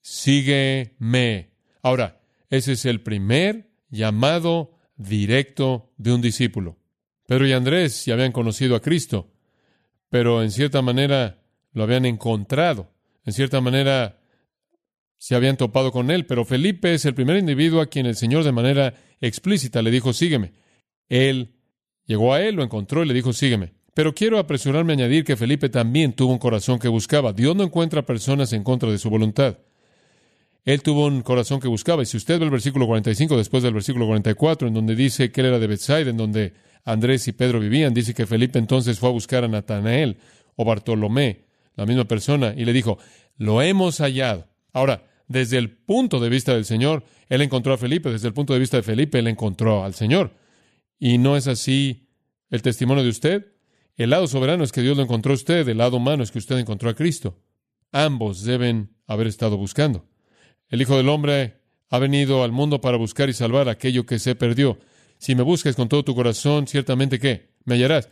sígueme. 0.00 1.52
Ahora, 1.82 2.22
ese 2.48 2.72
es 2.72 2.86
el 2.86 3.02
primer 3.02 3.70
llamado 3.90 4.78
directo 4.96 5.92
de 5.98 6.14
un 6.14 6.22
discípulo. 6.22 6.78
Pedro 7.26 7.46
y 7.46 7.52
Andrés 7.52 8.06
ya 8.06 8.14
habían 8.14 8.32
conocido 8.32 8.74
a 8.74 8.80
Cristo, 8.80 9.30
pero 10.08 10.42
en 10.42 10.50
cierta 10.50 10.80
manera 10.80 11.42
lo 11.72 11.82
habían 11.82 12.06
encontrado, 12.06 12.90
en 13.26 13.34
cierta 13.34 13.60
manera 13.60 14.18
se 15.18 15.34
habían 15.34 15.58
topado 15.58 15.92
con 15.92 16.10
él, 16.10 16.24
pero 16.24 16.46
Felipe 16.46 16.94
es 16.94 17.04
el 17.04 17.14
primer 17.14 17.36
individuo 17.36 17.82
a 17.82 17.86
quien 17.86 18.06
el 18.06 18.16
Señor 18.16 18.44
de 18.44 18.52
manera 18.52 18.94
explícita 19.20 19.82
le 19.82 19.90
dijo, 19.90 20.14
sígueme. 20.14 20.54
Él 21.10 21.54
llegó 22.06 22.32
a 22.32 22.40
él, 22.40 22.56
lo 22.56 22.64
encontró 22.64 23.04
y 23.04 23.08
le 23.08 23.14
dijo, 23.14 23.34
sígueme. 23.34 23.74
Pero 23.94 24.14
quiero 24.14 24.38
apresurarme 24.38 24.92
a 24.92 24.96
añadir 24.96 25.24
que 25.24 25.36
Felipe 25.36 25.68
también 25.68 26.14
tuvo 26.14 26.32
un 26.32 26.38
corazón 26.38 26.78
que 26.78 26.88
buscaba. 26.88 27.32
Dios 27.32 27.54
no 27.54 27.64
encuentra 27.64 28.06
personas 28.06 28.52
en 28.52 28.64
contra 28.64 28.90
de 28.90 28.98
su 28.98 29.10
voluntad. 29.10 29.58
Él 30.64 30.82
tuvo 30.82 31.06
un 31.06 31.22
corazón 31.22 31.60
que 31.60 31.68
buscaba. 31.68 32.02
Y 32.02 32.06
si 32.06 32.16
usted 32.16 32.38
ve 32.38 32.46
el 32.46 32.50
versículo 32.50 32.86
45 32.86 33.36
después 33.36 33.62
del 33.62 33.74
versículo 33.74 34.06
44, 34.06 34.68
en 34.68 34.74
donde 34.74 34.94
dice 34.94 35.30
que 35.30 35.40
él 35.40 35.48
era 35.48 35.58
de 35.58 35.66
Bethsaida, 35.66 36.08
en 36.08 36.16
donde 36.16 36.54
Andrés 36.84 37.28
y 37.28 37.32
Pedro 37.32 37.60
vivían, 37.60 37.92
dice 37.92 38.14
que 38.14 38.26
Felipe 38.26 38.58
entonces 38.58 38.98
fue 38.98 39.08
a 39.08 39.12
buscar 39.12 39.44
a 39.44 39.48
Natanael 39.48 40.18
o 40.56 40.64
Bartolomé, 40.64 41.44
la 41.76 41.86
misma 41.86 42.04
persona, 42.04 42.54
y 42.56 42.64
le 42.64 42.72
dijo, 42.72 42.98
lo 43.36 43.60
hemos 43.60 43.98
hallado. 43.98 44.48
Ahora, 44.72 45.04
desde 45.28 45.58
el 45.58 45.70
punto 45.70 46.20
de 46.20 46.28
vista 46.28 46.54
del 46.54 46.64
Señor, 46.64 47.04
él 47.28 47.42
encontró 47.42 47.72
a 47.72 47.78
Felipe, 47.78 48.10
desde 48.10 48.28
el 48.28 48.34
punto 48.34 48.52
de 48.52 48.58
vista 48.58 48.76
de 48.76 48.82
Felipe, 48.82 49.18
él 49.18 49.28
encontró 49.28 49.84
al 49.84 49.94
Señor. 49.94 50.34
¿Y 50.98 51.18
no 51.18 51.36
es 51.36 51.48
así 51.48 52.08
el 52.50 52.62
testimonio 52.62 53.02
de 53.02 53.10
usted? 53.10 53.51
El 54.02 54.10
lado 54.10 54.26
soberano 54.26 54.64
es 54.64 54.72
que 54.72 54.82
Dios 54.82 54.96
lo 54.96 55.04
encontró 55.04 55.30
a 55.30 55.36
usted, 55.36 55.68
el 55.68 55.78
lado 55.78 55.98
humano 55.98 56.24
es 56.24 56.32
que 56.32 56.38
usted 56.38 56.58
encontró 56.58 56.90
a 56.90 56.94
Cristo. 56.96 57.38
Ambos 57.92 58.42
deben 58.42 58.96
haber 59.06 59.28
estado 59.28 59.56
buscando. 59.56 60.04
El 60.68 60.82
Hijo 60.82 60.96
del 60.96 61.08
Hombre 61.08 61.60
ha 61.88 62.00
venido 62.00 62.42
al 62.42 62.50
mundo 62.50 62.80
para 62.80 62.96
buscar 62.96 63.30
y 63.30 63.32
salvar 63.32 63.68
aquello 63.68 64.04
que 64.04 64.18
se 64.18 64.34
perdió. 64.34 64.80
Si 65.18 65.36
me 65.36 65.44
buscas 65.44 65.76
con 65.76 65.88
todo 65.88 66.02
tu 66.02 66.16
corazón, 66.16 66.66
ciertamente 66.66 67.20
que 67.20 67.52
me 67.64 67.76
hallarás. 67.76 68.08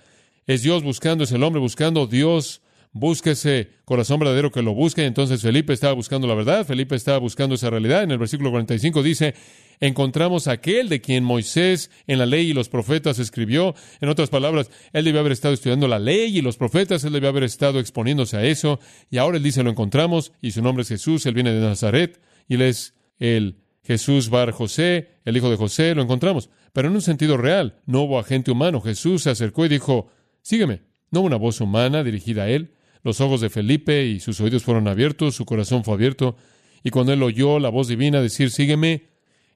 Es 0.47 0.63
Dios 0.63 0.85
buscando, 0.85 1.25
es 1.25 1.33
el 1.33 1.43
hombre 1.43 1.61
buscando, 1.61 2.07
Dios 2.07 2.63
busca 2.93 3.31
ese 3.31 3.71
corazón 3.85 4.21
verdadero 4.21 4.51
que 4.51 4.63
lo 4.63 4.75
busque. 4.75 5.05
Entonces 5.05 5.43
Felipe 5.43 5.73
estaba 5.73 5.93
buscando 5.93 6.27
la 6.27 6.35
verdad, 6.35 6.67
Felipe 6.67 6.97
estaba 6.97 7.19
buscando 7.19 7.55
esa 7.55 7.71
realidad. 7.71 8.03
En 8.03 8.11
el 8.11 8.19
versículo 8.19 8.51
45 8.51 9.03
dice, 9.03 9.35
encontramos 9.81 10.49
aquel 10.49 10.89
de 10.89 11.01
quien 11.01 11.25
Moisés 11.25 11.91
en 12.07 12.19
la 12.19 12.27
ley 12.27 12.51
y 12.51 12.53
los 12.53 12.69
profetas 12.69 13.19
escribió. 13.19 13.75
En 14.01 14.09
otras 14.09 14.31
palabras, 14.31 14.71
él 14.93 15.05
debió 15.05 15.21
haber 15.21 15.33
estado 15.33 15.55
estudiando 15.55 15.89
la 15.89 15.99
ley 15.99 16.37
y 16.37 16.43
los 16.43 16.57
profetas, 16.57 17.05
él 17.05 17.13
debió 17.13 17.29
haber 17.29 17.45
estado 17.45 17.81
exponiéndose 17.81 18.37
a 18.37 18.45
eso. 18.45 18.81
Y 19.11 19.19
ahora 19.19 19.37
él 19.37 19.43
dice, 19.43 19.63
lo 19.63 19.71
encontramos 19.71 20.33
y 20.41 20.53
su 20.53 20.63
nombre 20.63 20.83
es 20.83 20.89
Jesús, 20.89 21.27
él 21.27 21.35
viene 21.35 21.53
de 21.53 21.61
Nazaret 21.61 22.21
y 22.49 22.55
él 22.55 22.63
es 22.63 22.95
el 23.19 23.57
Jesús 23.83 24.29
Bar 24.29 24.53
José, 24.53 25.09
el 25.25 25.37
hijo 25.37 25.51
de 25.51 25.57
José, 25.57 25.95
lo 25.95 26.03
encontramos. 26.03 26.51
Pero 26.73 26.89
en 26.89 26.95
un 26.95 27.03
sentido 27.03 27.37
real, 27.37 27.81
no 27.87 28.03
hubo 28.03 28.19
agente 28.19 28.51
humano. 28.51 28.81
Jesús 28.81 29.23
se 29.23 29.31
acercó 29.31 29.67
y 29.67 29.69
dijo, 29.69 30.09
sígueme. 30.43 30.83
No 31.11 31.21
hubo 31.21 31.27
una 31.27 31.37
voz 31.37 31.61
humana 31.61 32.05
dirigida 32.05 32.45
a 32.45 32.49
él. 32.49 32.75
Los 33.03 33.21
ojos 33.21 33.41
de 33.41 33.51
Felipe 33.51 34.07
y 34.07 34.21
sus 34.21 34.41
oídos 34.41 34.63
fueron 34.63 34.89
abiertos, 34.89 35.35
su 35.35 35.45
corazón 35.45 35.85
fue 35.85 35.95
abierto. 35.95 36.37
Y 36.83 36.91
cuando 36.91 37.13
él 37.13 37.23
oyó 37.23 37.59
la 37.59 37.69
voz 37.69 37.89
divina 37.89 38.21
decir, 38.21 38.51
sígueme, 38.51 39.05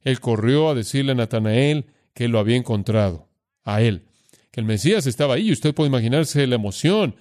él 0.03 0.21
corrió 0.21 0.71
a 0.71 0.75
decirle 0.75 1.13
a 1.13 1.15
Natanael 1.15 1.87
que 2.15 2.29
lo 2.29 2.39
había 2.39 2.57
encontrado, 2.57 3.29
a 3.65 3.83
él, 3.83 4.07
que 4.51 4.61
el 4.61 4.67
Mesías 4.67 5.07
estaba 5.07 5.35
ahí. 5.35 5.49
Y 5.49 5.53
usted 5.53 5.75
puede 5.75 5.89
imaginarse 5.89 6.47
la 6.47 6.55
emoción 6.55 7.17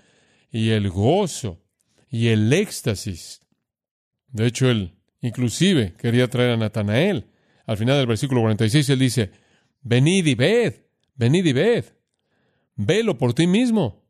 y 0.52 0.70
el 0.70 0.90
gozo 0.90 1.62
y 2.10 2.28
el 2.28 2.52
éxtasis. 2.52 3.42
De 4.30 4.48
hecho, 4.48 4.70
él 4.70 4.94
Inclusive 5.24 5.94
quería 5.98 6.30
traer 6.30 6.52
a 6.52 6.58
Natanael. 6.58 7.26
Al 7.66 7.78
final 7.78 7.98
del 7.98 8.08
versículo 8.08 8.42
46 8.42 8.90
él 8.90 9.00
dice, 9.00 9.32
venid 9.82 10.26
y 10.28 10.36
ved, 10.36 10.74
venid 11.16 11.46
y 11.46 11.54
ved, 11.54 11.86
velo 12.76 13.18
por 13.18 13.34
ti 13.34 13.48
mismo. 13.48 14.03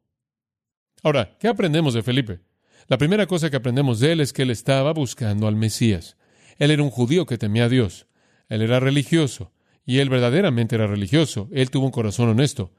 Ahora, 1.03 1.35
¿qué 1.37 1.49
aprendemos 1.49 1.93
de 1.93 2.01
Felipe? 2.01 2.39
La 2.87 2.97
primera 2.97 3.27
cosa 3.27 3.49
que 3.49 3.57
aprendemos 3.57 3.99
de 3.99 4.13
él 4.13 4.21
es 4.21 4.31
que 4.31 4.43
él 4.43 4.49
estaba 4.51 4.93
buscando 4.93 5.47
al 5.47 5.57
Mesías. 5.57 6.15
Él 6.57 6.71
era 6.71 6.81
un 6.81 6.91
judío 6.91 7.25
que 7.25 7.37
temía 7.37 7.65
a 7.65 7.69
Dios. 7.69 8.07
Él 8.47 8.61
era 8.61 8.79
religioso. 8.79 9.51
Y 9.85 9.99
él 9.99 10.09
verdaderamente 10.09 10.75
era 10.75 10.87
religioso. 10.87 11.49
Él 11.51 11.69
tuvo 11.69 11.87
un 11.87 11.91
corazón 11.91 12.29
honesto. 12.29 12.71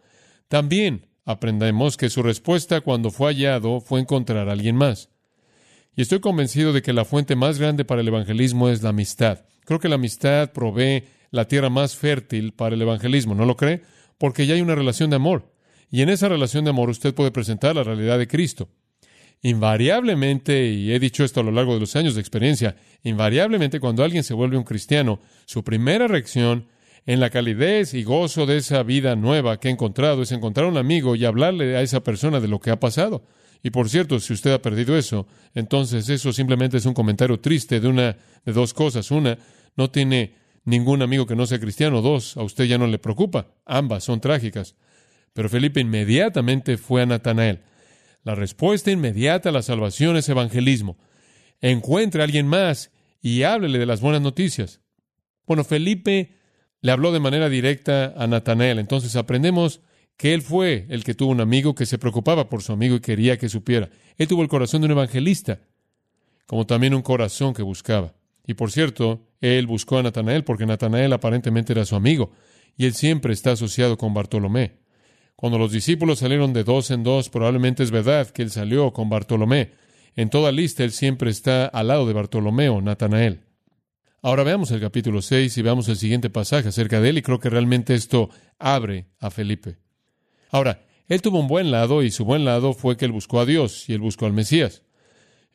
También 0.49 1.07
aprendemos 1.27 1.99
que 1.99 2.09
su 2.09 2.23
respuesta 2.23 2.81
cuando 2.81 3.11
fue 3.11 3.29
hallado 3.29 3.83
fue 3.83 4.01
encontrar 4.01 4.49
a 4.49 4.53
alguien 4.53 4.77
más. 4.77 5.11
Y 5.95 6.01
estoy 6.01 6.21
convencido 6.21 6.73
de 6.73 6.81
que 6.81 6.95
la 6.95 7.05
fuente 7.05 7.37
más 7.37 7.59
grande 7.59 7.85
para 7.85 8.01
el 8.01 8.09
evangelismo 8.09 8.71
es 8.71 8.83
la 8.83 8.89
amistad. 8.89 9.45
Creo 9.67 9.81
que 9.81 9.91
la 9.91 9.97
amistad 9.97 10.51
provee 10.53 11.05
la 11.31 11.47
tierra 11.47 11.69
más 11.69 11.95
fértil 11.95 12.53
para 12.55 12.75
el 12.75 12.81
evangelismo, 12.81 13.35
¿no 13.35 13.45
lo 13.45 13.57
cree? 13.57 13.83
Porque 14.17 14.47
ya 14.47 14.55
hay 14.55 14.63
una 14.63 14.75
relación 14.75 15.11
de 15.11 15.17
amor. 15.17 15.54
Y 15.95 16.03
en 16.03 16.09
esa 16.09 16.29
relación 16.29 16.65
de 16.65 16.71
amor 16.71 16.91
usted 16.91 17.15
puede 17.15 17.31
presentar 17.31 17.77
la 17.77 17.85
realidad 17.85 18.19
de 18.19 18.27
Cristo. 18.27 18.69
Invariablemente, 19.43 20.67
y 20.67 20.91
he 20.91 20.99
dicho 20.99 21.23
esto 21.23 21.39
a 21.39 21.45
lo 21.45 21.53
largo 21.53 21.75
de 21.75 21.79
los 21.79 21.95
años 21.95 22.17
de 22.17 22.21
experiencia, 22.21 22.75
invariablemente 23.05 23.79
cuando 23.79 24.03
alguien 24.03 24.25
se 24.25 24.35
vuelve 24.35 24.57
un 24.57 24.65
cristiano, 24.65 25.21
su 25.45 25.63
primera 25.63 26.09
reacción 26.09 26.67
en 27.07 27.21
la 27.21 27.31
calidez 27.31 27.95
y 27.95 28.03
gozo 28.03 28.45
de 28.45 28.57
esa 28.57 28.83
vida 28.83 29.15
nueva 29.15 29.61
que 29.61 29.69
ha 29.69 29.71
encontrado 29.71 30.23
es 30.23 30.33
encontrar 30.33 30.67
un 30.67 30.79
amigo 30.79 31.15
y 31.15 31.27
hablarle 31.27 31.77
a 31.77 31.83
esa 31.83 32.03
persona 32.03 32.41
de 32.41 32.49
lo 32.49 32.59
que 32.59 32.73
ha 32.73 32.81
pasado. 32.81 33.23
Y 33.63 33.71
por 33.71 33.89
cierto, 33.89 34.19
si 34.19 34.33
usted 34.33 34.53
ha 34.53 34.61
perdido 34.61 34.99
eso, 34.99 35.29
entonces 35.55 36.09
eso 36.09 36.33
simplemente 36.33 36.79
es 36.79 36.87
un 36.87 36.95
comentario 36.95 37.39
triste 37.39 37.79
de 37.79 37.87
una 37.87 38.17
de 38.45 38.53
dos 38.53 38.75
cosas. 38.75 39.13
Una, 39.13 39.39
no 39.77 39.93
tiene 39.93 40.35
ningún 40.65 41.03
amigo 41.03 41.25
que 41.25 41.37
no 41.37 41.47
sea 41.47 41.61
cristiano. 41.61 42.03
Dos, 42.03 42.37
a 42.37 42.43
usted 42.43 42.65
ya 42.65 42.79
no 42.79 42.89
le 42.89 42.99
preocupa. 42.99 43.47
Ambas 43.65 44.03
son 44.03 44.21
trágicas. 44.21 44.75
Pero 45.35 45.49
Felipe 45.51 45.81
inmediatamente 45.81 46.79
fue 46.79 47.03
a 47.03 47.07
Natanael. 47.07 47.61
La 48.23 48.35
respuesta 48.35 48.91
inmediata 48.91 49.51
a 49.51 49.53
la 49.53 49.63
salvación 49.63 50.17
es 50.17 50.29
evangelismo. 50.29 50.97
Encuentre 51.61 52.23
a 52.23 52.25
alguien 52.25 52.47
más 52.47 52.91
y 53.21 53.43
háblele 53.43 53.79
de 53.79 53.87
las 53.87 54.01
buenas 54.01 54.23
noticias. 54.23 54.81
Bueno, 55.47 55.65
Felipe 55.65 56.37
le 56.81 56.93
habló 56.93 57.13
de 57.13 57.21
manera 57.21 57.49
directa 57.49 58.15
a 58.17 58.27
Natanael. 58.27 58.79
Entonces 58.79 59.17
aprendemos 59.17 59.81
que 60.17 60.33
él 60.35 60.43
fue 60.43 60.87
el 60.89 61.03
que 61.05 61.15
tuvo 61.15 61.33
un 61.33 61.41
amigo 61.41 61.75
que 61.75 61.87
se 61.87 61.99
preocupaba 61.99 62.49
por 62.49 62.63
su 62.63 62.73
amigo 62.73 62.95
y 62.97 63.01
quería 63.01 63.37
que 63.37 63.49
supiera. 63.49 63.91
Él 64.17 64.29
tuvo 64.29 64.43
el 64.43 64.49
corazón 64.49 64.81
de 64.81 64.87
un 64.87 64.93
evangelista, 64.93 65.61
como 66.47 66.67
también 66.67 66.95
un 66.95 67.03
corazón 67.03 67.53
que 67.53 67.63
buscaba. 67.63 68.15
Y 68.47 68.55
por 68.55 68.71
cierto, 68.71 69.27
él 69.41 69.67
buscó 69.67 69.99
a 69.99 70.03
Natanael 70.03 70.45
porque 70.45 70.67
Natanael 70.67 71.13
aparentemente 71.13 71.73
era 71.73 71.85
su 71.85 71.97
amigo, 71.97 72.33
y 72.77 72.87
él 72.87 72.95
siempre 72.95 73.33
está 73.33 73.53
asociado 73.53 73.99
con 73.99 74.15
Bartolomé. 74.15 74.84
Cuando 75.37 75.59
los 75.59 75.73
discípulos 75.73 76.21
salieron 76.21 76.53
de 76.53 76.65
dos 76.65 76.91
en 76.91 77.03
dos, 77.03 77.29
probablemente 77.29 77.83
es 77.83 77.91
verdad 77.91 78.31
que 78.31 78.43
él 78.43 78.51
salió 78.51 78.93
con 78.93 79.09
Bartolomé. 79.09 79.73
En 80.17 80.31
toda 80.31 80.53
lista 80.53 80.85
él 80.85 80.93
siempre 80.93 81.31
está 81.31 81.67
al 81.67 81.89
lado 81.89 82.07
de 82.07 82.13
Bartolomeo, 82.13 82.81
Natanael. 82.81 83.41
Ahora 84.23 84.43
veamos 84.43 84.71
el 84.71 84.81
capítulo 84.81 85.21
6 85.21 85.59
y 85.59 85.63
veamos 85.63 85.89
el 85.89 85.97
siguiente 85.97 86.31
pasaje 86.31 86.69
acerca 86.69 87.01
de 87.01 87.11
él 87.11 87.19
y 87.19 87.23
creo 87.23 87.41
que 87.41 87.51
realmente 87.51 87.95
esto 87.95 88.31
abre 88.59 89.09
a 89.19 89.31
Felipe. 89.31 89.77
Ahora, 90.51 90.87
él 91.09 91.21
tuvo 91.21 91.41
un 91.41 91.49
buen 91.49 91.71
lado 91.71 92.03
y 92.03 92.11
su 92.11 92.25
buen 92.25 92.45
lado 92.45 92.73
fue 92.73 92.97
que 92.97 93.05
él 93.05 93.13
buscó 93.13 93.41
a 93.41 93.45
Dios 93.45 93.89
y 93.89 93.93
él 93.93 94.01
buscó 94.01 94.25
al 94.25 94.33
Mesías. 94.33 94.83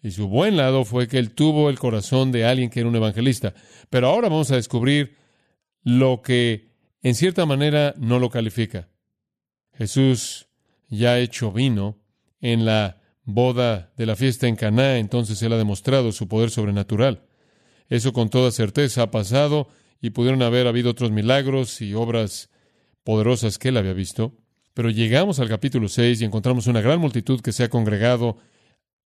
Y 0.04 0.12
su 0.12 0.28
buen 0.28 0.56
lado 0.56 0.86
fue 0.86 1.08
que 1.08 1.18
él 1.18 1.32
tuvo 1.32 1.70
el 1.70 1.80
corazón 1.80 2.32
de 2.32 2.46
alguien 2.46 2.70
que 2.70 2.82
era 2.82 2.90
un 2.90 2.96
evangelista. 2.96 3.54
Pero 3.90 4.08
ahora 4.08 4.30
vamos 4.30 4.52
a 4.52 4.56
descubrir 4.56 5.18
lo 5.84 6.22
que 6.22 6.70
en 7.02 7.16
cierta 7.16 7.46
manera 7.46 7.96
no 7.98 8.20
lo 8.20 8.30
califica. 8.30 8.88
Jesús 9.80 10.50
ya 10.90 11.20
hecho 11.20 11.54
vino 11.54 11.98
en 12.42 12.66
la 12.66 13.02
boda 13.24 13.94
de 13.96 14.06
la 14.06 14.18
fiesta 14.18 14.46
en 14.46 14.58
Caná, 14.58 14.98
entonces 14.98 15.42
él 15.42 15.54
ha 15.54 15.58
demostrado 15.58 16.12
su 16.12 16.28
poder 16.28 16.50
sobrenatural. 16.50 17.24
Eso 17.88 18.12
con 18.12 18.30
toda 18.30 18.52
certeza 18.52 19.04
ha 19.04 19.12
pasado 19.12 19.70
y 20.02 20.10
pudieron 20.10 20.42
haber 20.42 20.68
habido 20.68 20.92
otros 20.92 21.12
milagros 21.12 21.80
y 21.82 21.94
obras 21.94 22.50
poderosas 23.06 23.58
que 23.58 23.70
él 23.70 23.78
había 23.78 23.94
visto. 23.94 24.36
Pero 24.74 24.90
llegamos 24.90 25.40
al 25.40 25.48
capítulo 25.48 25.88
6 25.88 26.20
y 26.22 26.26
encontramos 26.26 26.68
una 26.68 26.82
gran 26.82 27.00
multitud 27.00 27.40
que 27.40 27.54
se 27.54 27.64
ha 27.64 27.70
congregado 27.70 28.36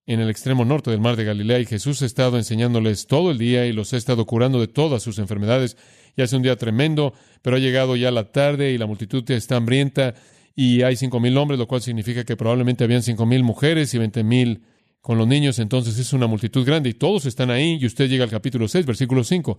en 0.07 0.21
el 0.21 0.29
extremo 0.31 0.65
norte 0.65 0.89
del 0.89 1.01
mar 1.01 1.17
de 1.17 1.23
Galilea 1.23 1.59
y 1.59 1.65
Jesús 1.67 2.01
ha 2.01 2.07
estado 2.07 2.37
enseñándoles 2.37 3.05
todo 3.05 3.29
el 3.29 3.37
día 3.37 3.67
y 3.67 3.73
los 3.73 3.93
ha 3.93 3.97
estado 3.97 4.25
curando 4.25 4.59
de 4.59 4.67
todas 4.67 5.03
sus 5.03 5.19
enfermedades. 5.19 5.77
Y 6.15 6.23
hace 6.23 6.35
un 6.35 6.41
día 6.41 6.55
tremendo, 6.55 7.13
pero 7.43 7.57
ha 7.57 7.59
llegado 7.59 7.95
ya 7.95 8.09
la 8.09 8.31
tarde 8.31 8.71
y 8.71 8.79
la 8.79 8.87
multitud 8.87 9.29
está 9.29 9.57
hambrienta 9.57 10.15
y 10.55 10.83
hay 10.83 10.95
cinco 10.95 11.19
mil 11.19 11.37
hombres, 11.37 11.59
lo 11.59 11.67
cual 11.67 11.81
significa 11.81 12.23
que 12.23 12.35
probablemente 12.35 12.83
habían 12.83 13.03
cinco 13.03 13.25
mil 13.25 13.43
mujeres 13.43 13.93
y 13.93 13.97
veinte 13.97 14.23
mil 14.23 14.63
con 15.01 15.17
los 15.17 15.27
niños. 15.27 15.59
Entonces 15.59 15.97
es 15.99 16.13
una 16.13 16.27
multitud 16.27 16.65
grande 16.65 16.89
y 16.89 16.93
todos 16.93 17.25
están 17.25 17.51
ahí. 17.51 17.77
Y 17.79 17.85
usted 17.85 18.09
llega 18.09 18.23
al 18.23 18.29
capítulo 18.29 18.67
6, 18.67 18.85
versículo 18.85 19.23
5. 19.23 19.57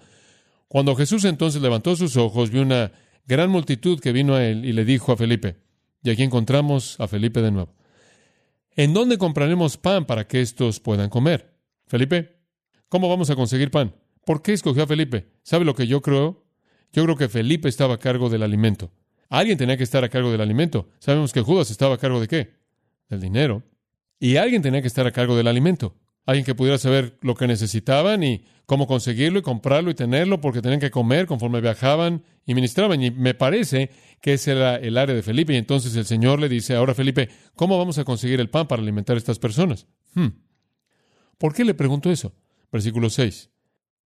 Cuando 0.68 0.96
Jesús 0.96 1.24
entonces 1.24 1.60
levantó 1.60 1.94
sus 1.96 2.16
ojos, 2.16 2.50
vio 2.50 2.62
una 2.62 2.92
gran 3.26 3.50
multitud 3.50 4.00
que 4.00 4.12
vino 4.12 4.34
a 4.34 4.44
él 4.44 4.64
y 4.64 4.72
le 4.72 4.84
dijo 4.84 5.12
a 5.12 5.16
Felipe, 5.16 5.56
y 6.02 6.10
aquí 6.10 6.22
encontramos 6.22 6.98
a 7.00 7.08
Felipe 7.08 7.42
de 7.42 7.50
nuevo. 7.50 7.74
¿En 8.76 8.92
dónde 8.92 9.18
compraremos 9.18 9.76
pan 9.76 10.04
para 10.04 10.26
que 10.26 10.40
estos 10.40 10.80
puedan 10.80 11.08
comer? 11.08 11.54
Felipe, 11.86 12.40
¿cómo 12.88 13.08
vamos 13.08 13.30
a 13.30 13.36
conseguir 13.36 13.70
pan? 13.70 13.94
¿Por 14.24 14.42
qué 14.42 14.52
escogió 14.52 14.82
a 14.82 14.86
Felipe? 14.86 15.28
¿Sabe 15.42 15.64
lo 15.64 15.74
que 15.74 15.86
yo 15.86 16.00
creo? 16.00 16.44
Yo 16.92 17.04
creo 17.04 17.16
que 17.16 17.28
Felipe 17.28 17.68
estaba 17.68 17.94
a 17.94 17.98
cargo 17.98 18.28
del 18.28 18.42
alimento. 18.42 18.90
Alguien 19.34 19.58
tenía 19.58 19.76
que 19.76 19.82
estar 19.82 20.04
a 20.04 20.08
cargo 20.08 20.30
del 20.30 20.40
alimento. 20.40 20.88
Sabemos 21.00 21.32
que 21.32 21.40
Judas 21.40 21.68
estaba 21.72 21.96
a 21.96 21.98
cargo 21.98 22.20
de 22.20 22.28
qué? 22.28 22.54
Del 23.08 23.20
dinero. 23.20 23.64
Y 24.20 24.36
alguien 24.36 24.62
tenía 24.62 24.80
que 24.80 24.86
estar 24.86 25.08
a 25.08 25.10
cargo 25.10 25.36
del 25.36 25.48
alimento. 25.48 25.96
Alguien 26.24 26.44
que 26.44 26.54
pudiera 26.54 26.78
saber 26.78 27.18
lo 27.20 27.34
que 27.34 27.48
necesitaban 27.48 28.22
y 28.22 28.44
cómo 28.64 28.86
conseguirlo 28.86 29.40
y 29.40 29.42
comprarlo 29.42 29.90
y 29.90 29.94
tenerlo 29.94 30.40
porque 30.40 30.62
tenían 30.62 30.78
que 30.78 30.92
comer 30.92 31.26
conforme 31.26 31.60
viajaban 31.60 32.22
y 32.46 32.54
ministraban. 32.54 33.02
Y 33.02 33.10
me 33.10 33.34
parece 33.34 33.90
que 34.20 34.34
ese 34.34 34.52
era 34.52 34.76
el 34.76 34.96
área 34.96 35.16
de 35.16 35.22
Felipe. 35.24 35.52
Y 35.52 35.56
entonces 35.56 35.96
el 35.96 36.04
Señor 36.04 36.38
le 36.38 36.48
dice, 36.48 36.76
ahora 36.76 36.94
Felipe, 36.94 37.28
¿cómo 37.56 37.76
vamos 37.76 37.98
a 37.98 38.04
conseguir 38.04 38.38
el 38.38 38.50
pan 38.50 38.68
para 38.68 38.82
alimentar 38.82 39.16
a 39.16 39.18
estas 39.18 39.40
personas? 39.40 39.88
Hmm. 40.14 40.28
¿Por 41.38 41.54
qué 41.54 41.64
le 41.64 41.74
pregunto 41.74 42.08
eso? 42.08 42.36
Versículo 42.70 43.10
6. 43.10 43.50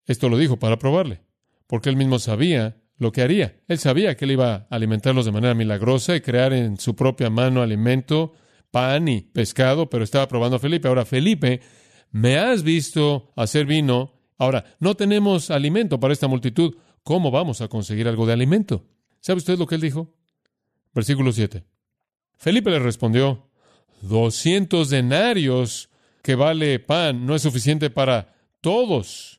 Esto 0.07 0.31
lo 0.31 0.39
dijo 0.39 0.59
para 0.59 0.79
probarle, 0.79 1.21
porque 1.67 1.91
él 1.91 1.97
mismo 1.97 2.19
sabía 2.19 2.79
lo 2.99 3.13
que 3.13 3.23
haría. 3.23 3.61
Él 3.69 3.79
sabía 3.79 4.17
que 4.17 4.25
él 4.25 4.33
iba 4.33 4.55
a 4.55 4.67
alimentarlos 4.71 5.25
de 5.25 5.33
manera 5.33 5.55
milagrosa 5.55 6.17
y 6.17 6.21
crear 6.21 6.53
en 6.53 6.79
su 6.79 6.95
propia 6.95 7.31
mano 7.31 7.63
alimento, 7.63 8.33
pan 8.71 9.09
y 9.09 9.23
pescado, 9.23 9.89
pero 9.89 10.05
estaba 10.05 10.29
probando 10.29 10.57
a 10.57 10.61
Felipe. 10.61 10.89
Ahora, 10.89 11.05
Felipe, 11.05 11.61
me 12.11 12.39
has 12.39 12.63
visto 12.63 13.33
hacer 13.37 13.67
vino. 13.67 14.13
Ahora, 14.37 14.65
no 14.81 14.95
tenemos 14.95 15.51
alimento 15.51 16.01
para 16.01 16.13
esta 16.13 16.29
multitud. 16.29 16.77
¿Cómo 17.03 17.31
vamos 17.31 17.61
a 17.61 17.69
conseguir 17.69 18.09
algo 18.09 18.27
de 18.27 18.33
alimento? 18.33 18.85
¿Sabe 19.21 19.39
usted 19.39 19.59
lo 19.59 19.67
que 19.67 19.77
él 19.77 19.81
dijo? 19.81 20.15
Versículo 20.93 21.33
7. 21.33 21.65
Felipe 22.37 22.71
le 22.71 22.79
respondió, 22.79 23.49
doscientos 24.03 24.91
denarios 24.91 25.91
que 26.23 26.35
vale 26.35 26.79
pan 26.79 27.27
no 27.27 27.35
es 27.35 27.43
suficiente 27.43 27.91
para 27.91 28.35
todos. 28.61 29.38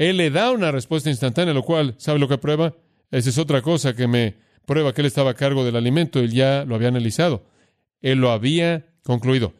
Él 0.00 0.16
le 0.16 0.30
da 0.30 0.50
una 0.50 0.72
respuesta 0.72 1.10
instantánea, 1.10 1.52
lo 1.52 1.62
cual, 1.62 1.94
¿sabe 1.98 2.18
lo 2.18 2.26
que 2.26 2.38
prueba? 2.38 2.74
Esa 3.10 3.28
es 3.28 3.36
otra 3.36 3.60
cosa 3.60 3.94
que 3.94 4.06
me 4.06 4.38
prueba 4.64 4.94
que 4.94 5.02
él 5.02 5.06
estaba 5.06 5.32
a 5.32 5.34
cargo 5.34 5.62
del 5.62 5.76
alimento, 5.76 6.20
él 6.20 6.32
ya 6.32 6.64
lo 6.64 6.74
había 6.74 6.88
analizado. 6.88 7.44
Él 8.00 8.18
lo 8.18 8.30
había 8.30 8.86
concluido. 9.04 9.52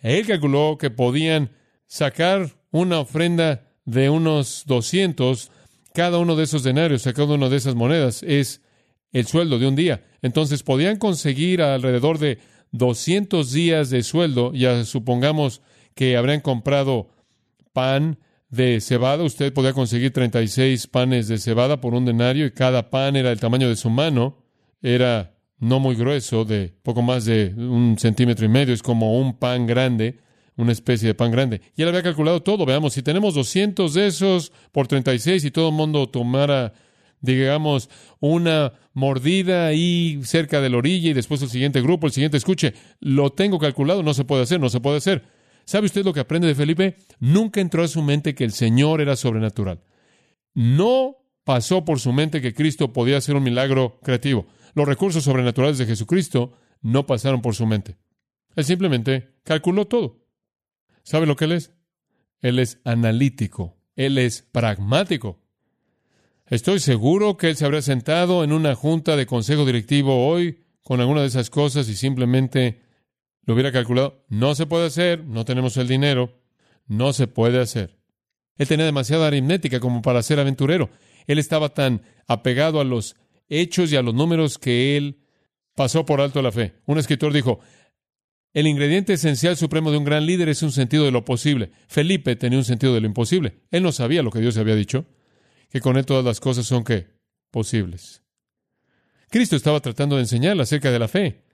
Él 0.00 0.24
calculó 0.24 0.78
que 0.78 0.90
podían 0.90 1.50
sacar 1.88 2.48
una 2.70 3.00
ofrenda 3.00 3.72
de 3.86 4.08
unos 4.08 4.62
doscientos. 4.66 5.50
cada 5.94 6.18
uno 6.18 6.36
de 6.36 6.44
esos 6.44 6.62
denarios, 6.62 7.02
cada 7.02 7.34
una 7.34 7.48
de 7.48 7.56
esas 7.56 7.74
monedas 7.74 8.22
es 8.22 8.62
el 9.10 9.26
sueldo 9.26 9.58
de 9.58 9.66
un 9.66 9.74
día. 9.74 10.04
Entonces 10.22 10.62
podían 10.62 10.98
conseguir 10.98 11.60
alrededor 11.60 12.20
de 12.20 12.38
200 12.70 13.50
días 13.50 13.90
de 13.90 14.04
sueldo, 14.04 14.52
ya 14.52 14.84
supongamos 14.84 15.60
que 15.96 16.16
habrían 16.16 16.40
comprado 16.40 17.10
pan 17.72 18.20
de 18.48 18.80
cebada, 18.80 19.24
usted 19.24 19.52
podía 19.52 19.72
conseguir 19.72 20.12
36 20.12 20.86
panes 20.86 21.28
de 21.28 21.38
cebada 21.38 21.80
por 21.80 21.94
un 21.94 22.04
denario 22.04 22.46
y 22.46 22.50
cada 22.50 22.90
pan 22.90 23.16
era 23.16 23.28
del 23.28 23.40
tamaño 23.40 23.68
de 23.68 23.76
su 23.76 23.90
mano, 23.90 24.38
era 24.80 25.34
no 25.58 25.80
muy 25.80 25.96
grueso, 25.96 26.44
de 26.44 26.74
poco 26.82 27.02
más 27.02 27.24
de 27.24 27.52
un 27.56 27.96
centímetro 27.98 28.46
y 28.46 28.48
medio, 28.48 28.72
es 28.72 28.82
como 28.82 29.18
un 29.18 29.38
pan 29.38 29.66
grande, 29.66 30.18
una 30.56 30.72
especie 30.72 31.08
de 31.08 31.14
pan 31.14 31.30
grande. 31.30 31.60
Y 31.76 31.82
él 31.82 31.88
había 31.88 32.02
calculado 32.02 32.42
todo, 32.42 32.64
veamos, 32.64 32.92
si 32.94 33.02
tenemos 33.02 33.34
200 33.34 33.92
de 33.94 34.06
esos 34.06 34.52
por 34.72 34.86
36 34.86 35.44
y 35.44 35.50
todo 35.50 35.68
el 35.68 35.74
mundo 35.74 36.08
tomara 36.08 36.72
digamos, 37.20 37.90
una 38.20 38.72
mordida 38.92 39.66
ahí 39.66 40.20
cerca 40.24 40.60
de 40.60 40.70
la 40.70 40.78
orilla 40.78 41.10
y 41.10 41.14
después 41.14 41.42
el 41.42 41.48
siguiente 41.48 41.80
grupo, 41.80 42.06
el 42.06 42.12
siguiente 42.12 42.36
escuche. 42.36 42.74
Lo 43.00 43.30
tengo 43.30 43.58
calculado, 43.58 44.02
no 44.02 44.14
se 44.14 44.24
puede 44.24 44.42
hacer, 44.42 44.60
no 44.60 44.68
se 44.68 44.80
puede 44.80 44.98
hacer. 44.98 45.24
¿Sabe 45.68 45.84
usted 45.84 46.02
lo 46.02 46.14
que 46.14 46.20
aprende 46.20 46.48
de 46.48 46.54
Felipe? 46.54 46.96
Nunca 47.20 47.60
entró 47.60 47.82
a 47.82 47.88
su 47.88 48.00
mente 48.00 48.34
que 48.34 48.42
el 48.42 48.52
Señor 48.52 49.02
era 49.02 49.16
sobrenatural. 49.16 49.82
No 50.54 51.18
pasó 51.44 51.84
por 51.84 52.00
su 52.00 52.10
mente 52.10 52.40
que 52.40 52.54
Cristo 52.54 52.94
podía 52.94 53.18
hacer 53.18 53.36
un 53.36 53.42
milagro 53.42 54.00
creativo. 54.02 54.46
Los 54.72 54.88
recursos 54.88 55.24
sobrenaturales 55.24 55.76
de 55.76 55.84
Jesucristo 55.84 56.54
no 56.80 57.04
pasaron 57.04 57.42
por 57.42 57.54
su 57.54 57.66
mente. 57.66 57.98
Él 58.56 58.64
simplemente 58.64 59.34
calculó 59.42 59.86
todo. 59.86 60.24
¿Sabe 61.02 61.26
lo 61.26 61.36
que 61.36 61.44
Él 61.44 61.52
es? 61.52 61.70
Él 62.40 62.60
es 62.60 62.80
analítico. 62.84 63.76
Él 63.94 64.16
es 64.16 64.40
pragmático. 64.40 65.42
Estoy 66.46 66.80
seguro 66.80 67.36
que 67.36 67.50
él 67.50 67.56
se 67.56 67.66
habría 67.66 67.82
sentado 67.82 68.42
en 68.42 68.54
una 68.54 68.74
junta 68.74 69.16
de 69.16 69.26
consejo 69.26 69.66
directivo 69.66 70.28
hoy 70.28 70.64
con 70.82 71.02
alguna 71.02 71.20
de 71.20 71.26
esas 71.26 71.50
cosas 71.50 71.90
y 71.90 71.94
simplemente 71.94 72.87
lo 73.48 73.54
hubiera 73.54 73.72
calculado. 73.72 74.26
No 74.28 74.54
se 74.54 74.66
puede 74.66 74.86
hacer, 74.88 75.24
no 75.24 75.46
tenemos 75.46 75.78
el 75.78 75.88
dinero, 75.88 76.38
no 76.86 77.14
se 77.14 77.28
puede 77.28 77.58
hacer. 77.58 77.98
Él 78.58 78.68
tenía 78.68 78.84
demasiada 78.84 79.26
aritmética 79.26 79.80
como 79.80 80.02
para 80.02 80.22
ser 80.22 80.38
aventurero. 80.38 80.90
Él 81.26 81.38
estaba 81.38 81.70
tan 81.70 82.02
apegado 82.26 82.78
a 82.78 82.84
los 82.84 83.16
hechos 83.48 83.90
y 83.90 83.96
a 83.96 84.02
los 84.02 84.12
números 84.12 84.58
que 84.58 84.98
él 84.98 85.22
pasó 85.74 86.04
por 86.04 86.20
alto 86.20 86.42
la 86.42 86.52
fe. 86.52 86.74
Un 86.84 86.98
escritor 86.98 87.32
dijo, 87.32 87.60
el 88.52 88.66
ingrediente 88.66 89.14
esencial 89.14 89.56
supremo 89.56 89.90
de 89.90 89.96
un 89.96 90.04
gran 90.04 90.26
líder 90.26 90.50
es 90.50 90.62
un 90.62 90.70
sentido 90.70 91.06
de 91.06 91.10
lo 91.10 91.24
posible. 91.24 91.70
Felipe 91.86 92.36
tenía 92.36 92.58
un 92.58 92.66
sentido 92.66 92.92
de 92.92 93.00
lo 93.00 93.06
imposible. 93.06 93.60
Él 93.70 93.82
no 93.82 93.92
sabía 93.92 94.22
lo 94.22 94.30
que 94.30 94.40
Dios 94.40 94.58
había 94.58 94.74
dicho 94.74 95.06
que 95.70 95.80
con 95.80 95.96
Él 95.96 96.04
todas 96.04 96.24
las 96.24 96.38
cosas 96.38 96.66
son 96.66 96.84
¿qué? 96.84 97.06
posibles. 97.50 98.22
Cristo 99.30 99.56
estaba 99.56 99.80
tratando 99.80 100.16
de 100.16 100.22
enseñarle 100.22 100.64
acerca 100.64 100.90
de 100.90 100.98
la 100.98 101.08
fe. 101.08 101.47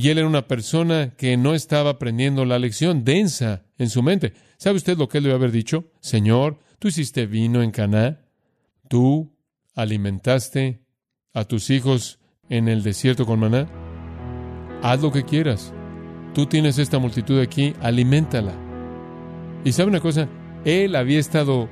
Y 0.00 0.10
él 0.10 0.18
era 0.18 0.28
una 0.28 0.46
persona 0.46 1.12
que 1.16 1.36
no 1.36 1.54
estaba 1.54 1.90
aprendiendo 1.90 2.44
la 2.44 2.60
lección 2.60 3.04
densa 3.04 3.64
en 3.78 3.90
su 3.90 4.00
mente. 4.00 4.32
¿Sabe 4.56 4.76
usted 4.76 4.96
lo 4.96 5.08
que 5.08 5.18
él 5.18 5.24
debe 5.24 5.34
haber 5.34 5.50
dicho? 5.50 5.90
Señor, 5.98 6.60
tú 6.78 6.86
hiciste 6.86 7.26
vino 7.26 7.64
en 7.64 7.72
Caná. 7.72 8.20
Tú 8.88 9.36
alimentaste 9.74 10.82
a 11.34 11.46
tus 11.46 11.70
hijos 11.70 12.20
en 12.48 12.68
el 12.68 12.84
desierto 12.84 13.26
con 13.26 13.40
maná. 13.40 13.68
haz 14.84 15.02
lo 15.02 15.10
que 15.10 15.24
quieras. 15.24 15.74
Tú 16.32 16.46
tienes 16.46 16.78
esta 16.78 17.00
multitud 17.00 17.40
aquí, 17.40 17.74
aliméntala. 17.80 18.54
Y 19.64 19.72
sabe 19.72 19.90
una 19.90 20.00
cosa, 20.00 20.28
él 20.64 20.94
había 20.94 21.18
estado 21.18 21.68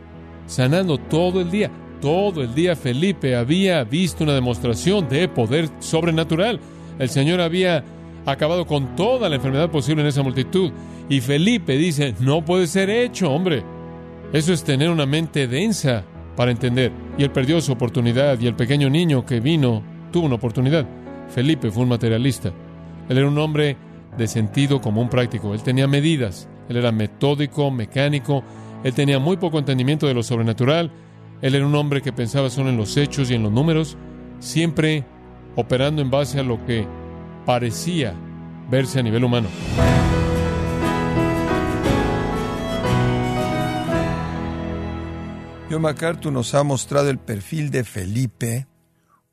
sanando 0.47 0.99
todo 0.99 1.41
el 1.41 1.53
día. 1.53 1.71
Todo 2.01 2.43
el 2.43 2.57
día 2.57 2.75
Felipe 2.75 3.37
había 3.37 3.85
visto 3.85 4.25
una 4.25 4.35
demostración 4.35 5.09
de 5.09 5.29
poder 5.29 5.71
sobrenatural. 5.79 6.59
El 6.99 7.09
Señor 7.09 7.41
había 7.41 7.85
acabado 8.33 8.67
con 8.67 8.97
toda 8.97 9.29
la 9.29 9.37
enfermedad 9.37 9.71
posible 9.71 10.03
en 10.03 10.09
esa 10.09 10.23
multitud. 10.23 10.73
Y 11.09 11.21
Felipe 11.21 11.77
dice, 11.77 12.15
no 12.21 12.45
puede 12.45 12.67
ser 12.67 12.91
hecho, 12.91 13.31
hombre. 13.31 13.63
Eso 14.33 14.53
es 14.53 14.65
tener 14.65 14.91
una 14.91 15.07
mente 15.07 15.47
densa 15.47 16.05
para 16.37 16.51
entender. 16.51 16.93
Y 17.17 17.23
él 17.23 17.31
perdió 17.31 17.61
su 17.61 17.73
oportunidad 17.73 18.39
y 18.41 18.47
el 18.47 18.57
pequeño 18.57 18.91
niño 18.91 19.25
que 19.25 19.41
vino 19.41 19.83
tuvo 20.13 20.27
una 20.27 20.35
oportunidad. 20.35 20.87
Felipe 21.29 21.71
fue 21.71 21.85
un 21.85 21.89
materialista. 21.89 22.53
Él 23.09 23.19
era 23.19 23.29
un 23.29 23.39
hombre 23.39 23.77
de 24.19 24.27
sentido 24.27 24.81
común 24.81 25.09
práctico. 25.09 25.55
Él 25.55 25.63
tenía 25.63 25.87
medidas. 25.87 26.49
Él 26.69 26.77
era 26.77 26.93
metódico, 26.93 27.71
mecánico. 27.71 28.43
Él 28.85 28.93
tenía 28.95 29.19
muy 29.19 29.37
poco 29.37 29.59
entendimiento 29.59 30.07
de 30.07 30.15
lo 30.15 30.23
sobrenatural. 30.23 30.91
Él 31.43 31.55
era 31.55 31.67
un 31.67 31.75
hombre 31.75 32.03
que 32.03 32.13
pensaba 32.13 32.51
solo 32.51 32.71
en 32.71 32.77
los 32.77 32.97
hechos 32.97 33.31
y 33.31 33.35
en 33.35 33.43
los 33.43 33.53
números, 33.53 33.97
siempre 34.39 35.05
operando 35.55 36.03
en 36.03 36.11
base 36.11 36.41
a 36.41 36.43
lo 36.43 36.65
que 36.67 36.87
parecía 37.47 38.13
verse 38.69 38.99
a 38.99 39.03
nivel 39.03 39.25
humano. 39.25 39.49
John 45.71 45.83
MacArthur 45.83 46.33
nos 46.33 46.55
ha 46.55 46.63
mostrado 46.65 47.09
el 47.09 47.19
perfil 47.19 47.71
de 47.71 47.85
Felipe, 47.85 48.67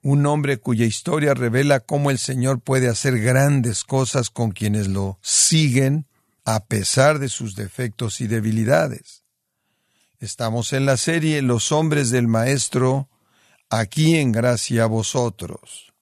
un 0.01 0.25
hombre 0.25 0.57
cuya 0.57 0.85
historia 0.85 1.33
revela 1.33 1.79
cómo 1.79 2.11
el 2.11 2.17
Señor 2.17 2.59
puede 2.61 2.87
hacer 2.87 3.19
grandes 3.19 3.83
cosas 3.83 4.29
con 4.29 4.51
quienes 4.51 4.87
lo 4.87 5.17
siguen 5.21 6.07
a 6.45 6.65
pesar 6.65 7.19
de 7.19 7.29
sus 7.29 7.55
defectos 7.55 8.21
y 8.21 8.27
debilidades. 8.27 9.23
Estamos 10.19 10.73
en 10.73 10.85
la 10.85 10.97
serie 10.97 11.41
Los 11.41 11.71
hombres 11.71 12.09
del 12.09 12.27
Maestro, 12.27 13.09
aquí 13.69 14.15
en 14.15 14.31
gracia 14.31 14.83
a 14.83 14.87
vosotros. 14.87 15.92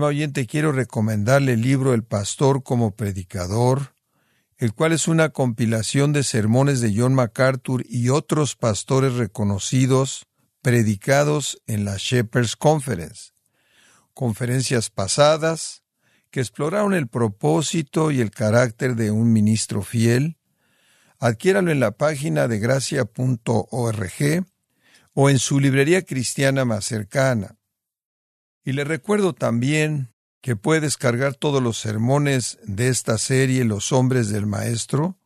Oyente, 0.00 0.46
quiero 0.46 0.72
recomendarle 0.72 1.52
el 1.52 1.60
libro 1.60 1.92
El 1.92 2.02
Pastor 2.02 2.62
como 2.62 2.96
Predicador, 2.96 3.94
el 4.56 4.72
cual 4.72 4.92
es 4.92 5.06
una 5.06 5.28
compilación 5.28 6.14
de 6.14 6.22
sermones 6.22 6.80
de 6.80 6.94
John 6.96 7.14
MacArthur 7.14 7.84
y 7.86 8.08
otros 8.08 8.56
pastores 8.56 9.14
reconocidos 9.14 10.26
predicados 10.62 11.60
en 11.66 11.84
la 11.84 11.96
Shepherds 11.98 12.56
Conference, 12.56 13.32
conferencias 14.14 14.88
pasadas 14.88 15.82
que 16.30 16.40
exploraron 16.40 16.94
el 16.94 17.08
propósito 17.08 18.10
y 18.10 18.20
el 18.20 18.30
carácter 18.30 18.96
de 18.96 19.10
un 19.10 19.32
ministro 19.32 19.82
fiel. 19.82 20.38
Adquiéralo 21.18 21.70
en 21.70 21.80
la 21.80 21.90
página 21.90 22.48
de 22.48 22.58
gracia.org 22.58 24.46
o 25.12 25.28
en 25.30 25.38
su 25.38 25.60
librería 25.60 26.02
cristiana 26.02 26.64
más 26.64 26.86
cercana. 26.86 27.58
Y 28.64 28.72
le 28.72 28.84
recuerdo 28.84 29.32
también 29.32 30.12
que 30.40 30.56
puede 30.56 30.82
descargar 30.82 31.34
todos 31.34 31.62
los 31.62 31.78
sermones 31.78 32.58
de 32.64 32.88
esta 32.88 33.18
serie 33.18 33.64
Los 33.64 33.92
hombres 33.92 34.28
del 34.28 34.46
Maestro, 34.46 35.16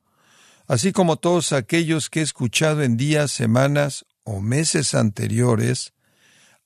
así 0.66 0.92
como 0.92 1.16
todos 1.16 1.52
aquellos 1.52 2.10
que 2.10 2.20
he 2.20 2.22
escuchado 2.22 2.82
en 2.82 2.96
días, 2.96 3.30
semanas 3.30 4.06
o 4.24 4.40
meses 4.40 4.94
anteriores, 4.94 5.94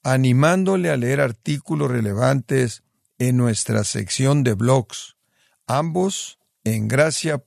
animándole 0.03 0.91
a 0.91 0.97
leer 0.97 1.21
artículos 1.21 1.91
relevantes 1.91 2.83
en 3.19 3.37
nuestra 3.37 3.85
sección 3.85 4.43
de 4.43 4.55
blogs, 4.55 5.17
ambos 5.67 6.39
en 6.65 6.89
gracia.org. 6.89 7.45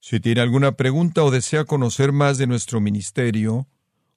Si 0.00 0.18
tiene 0.18 0.40
alguna 0.40 0.72
pregunta 0.72 1.22
o 1.22 1.30
desea 1.30 1.64
conocer 1.64 2.10
más 2.10 2.36
de 2.38 2.48
nuestro 2.48 2.80
ministerio, 2.80 3.68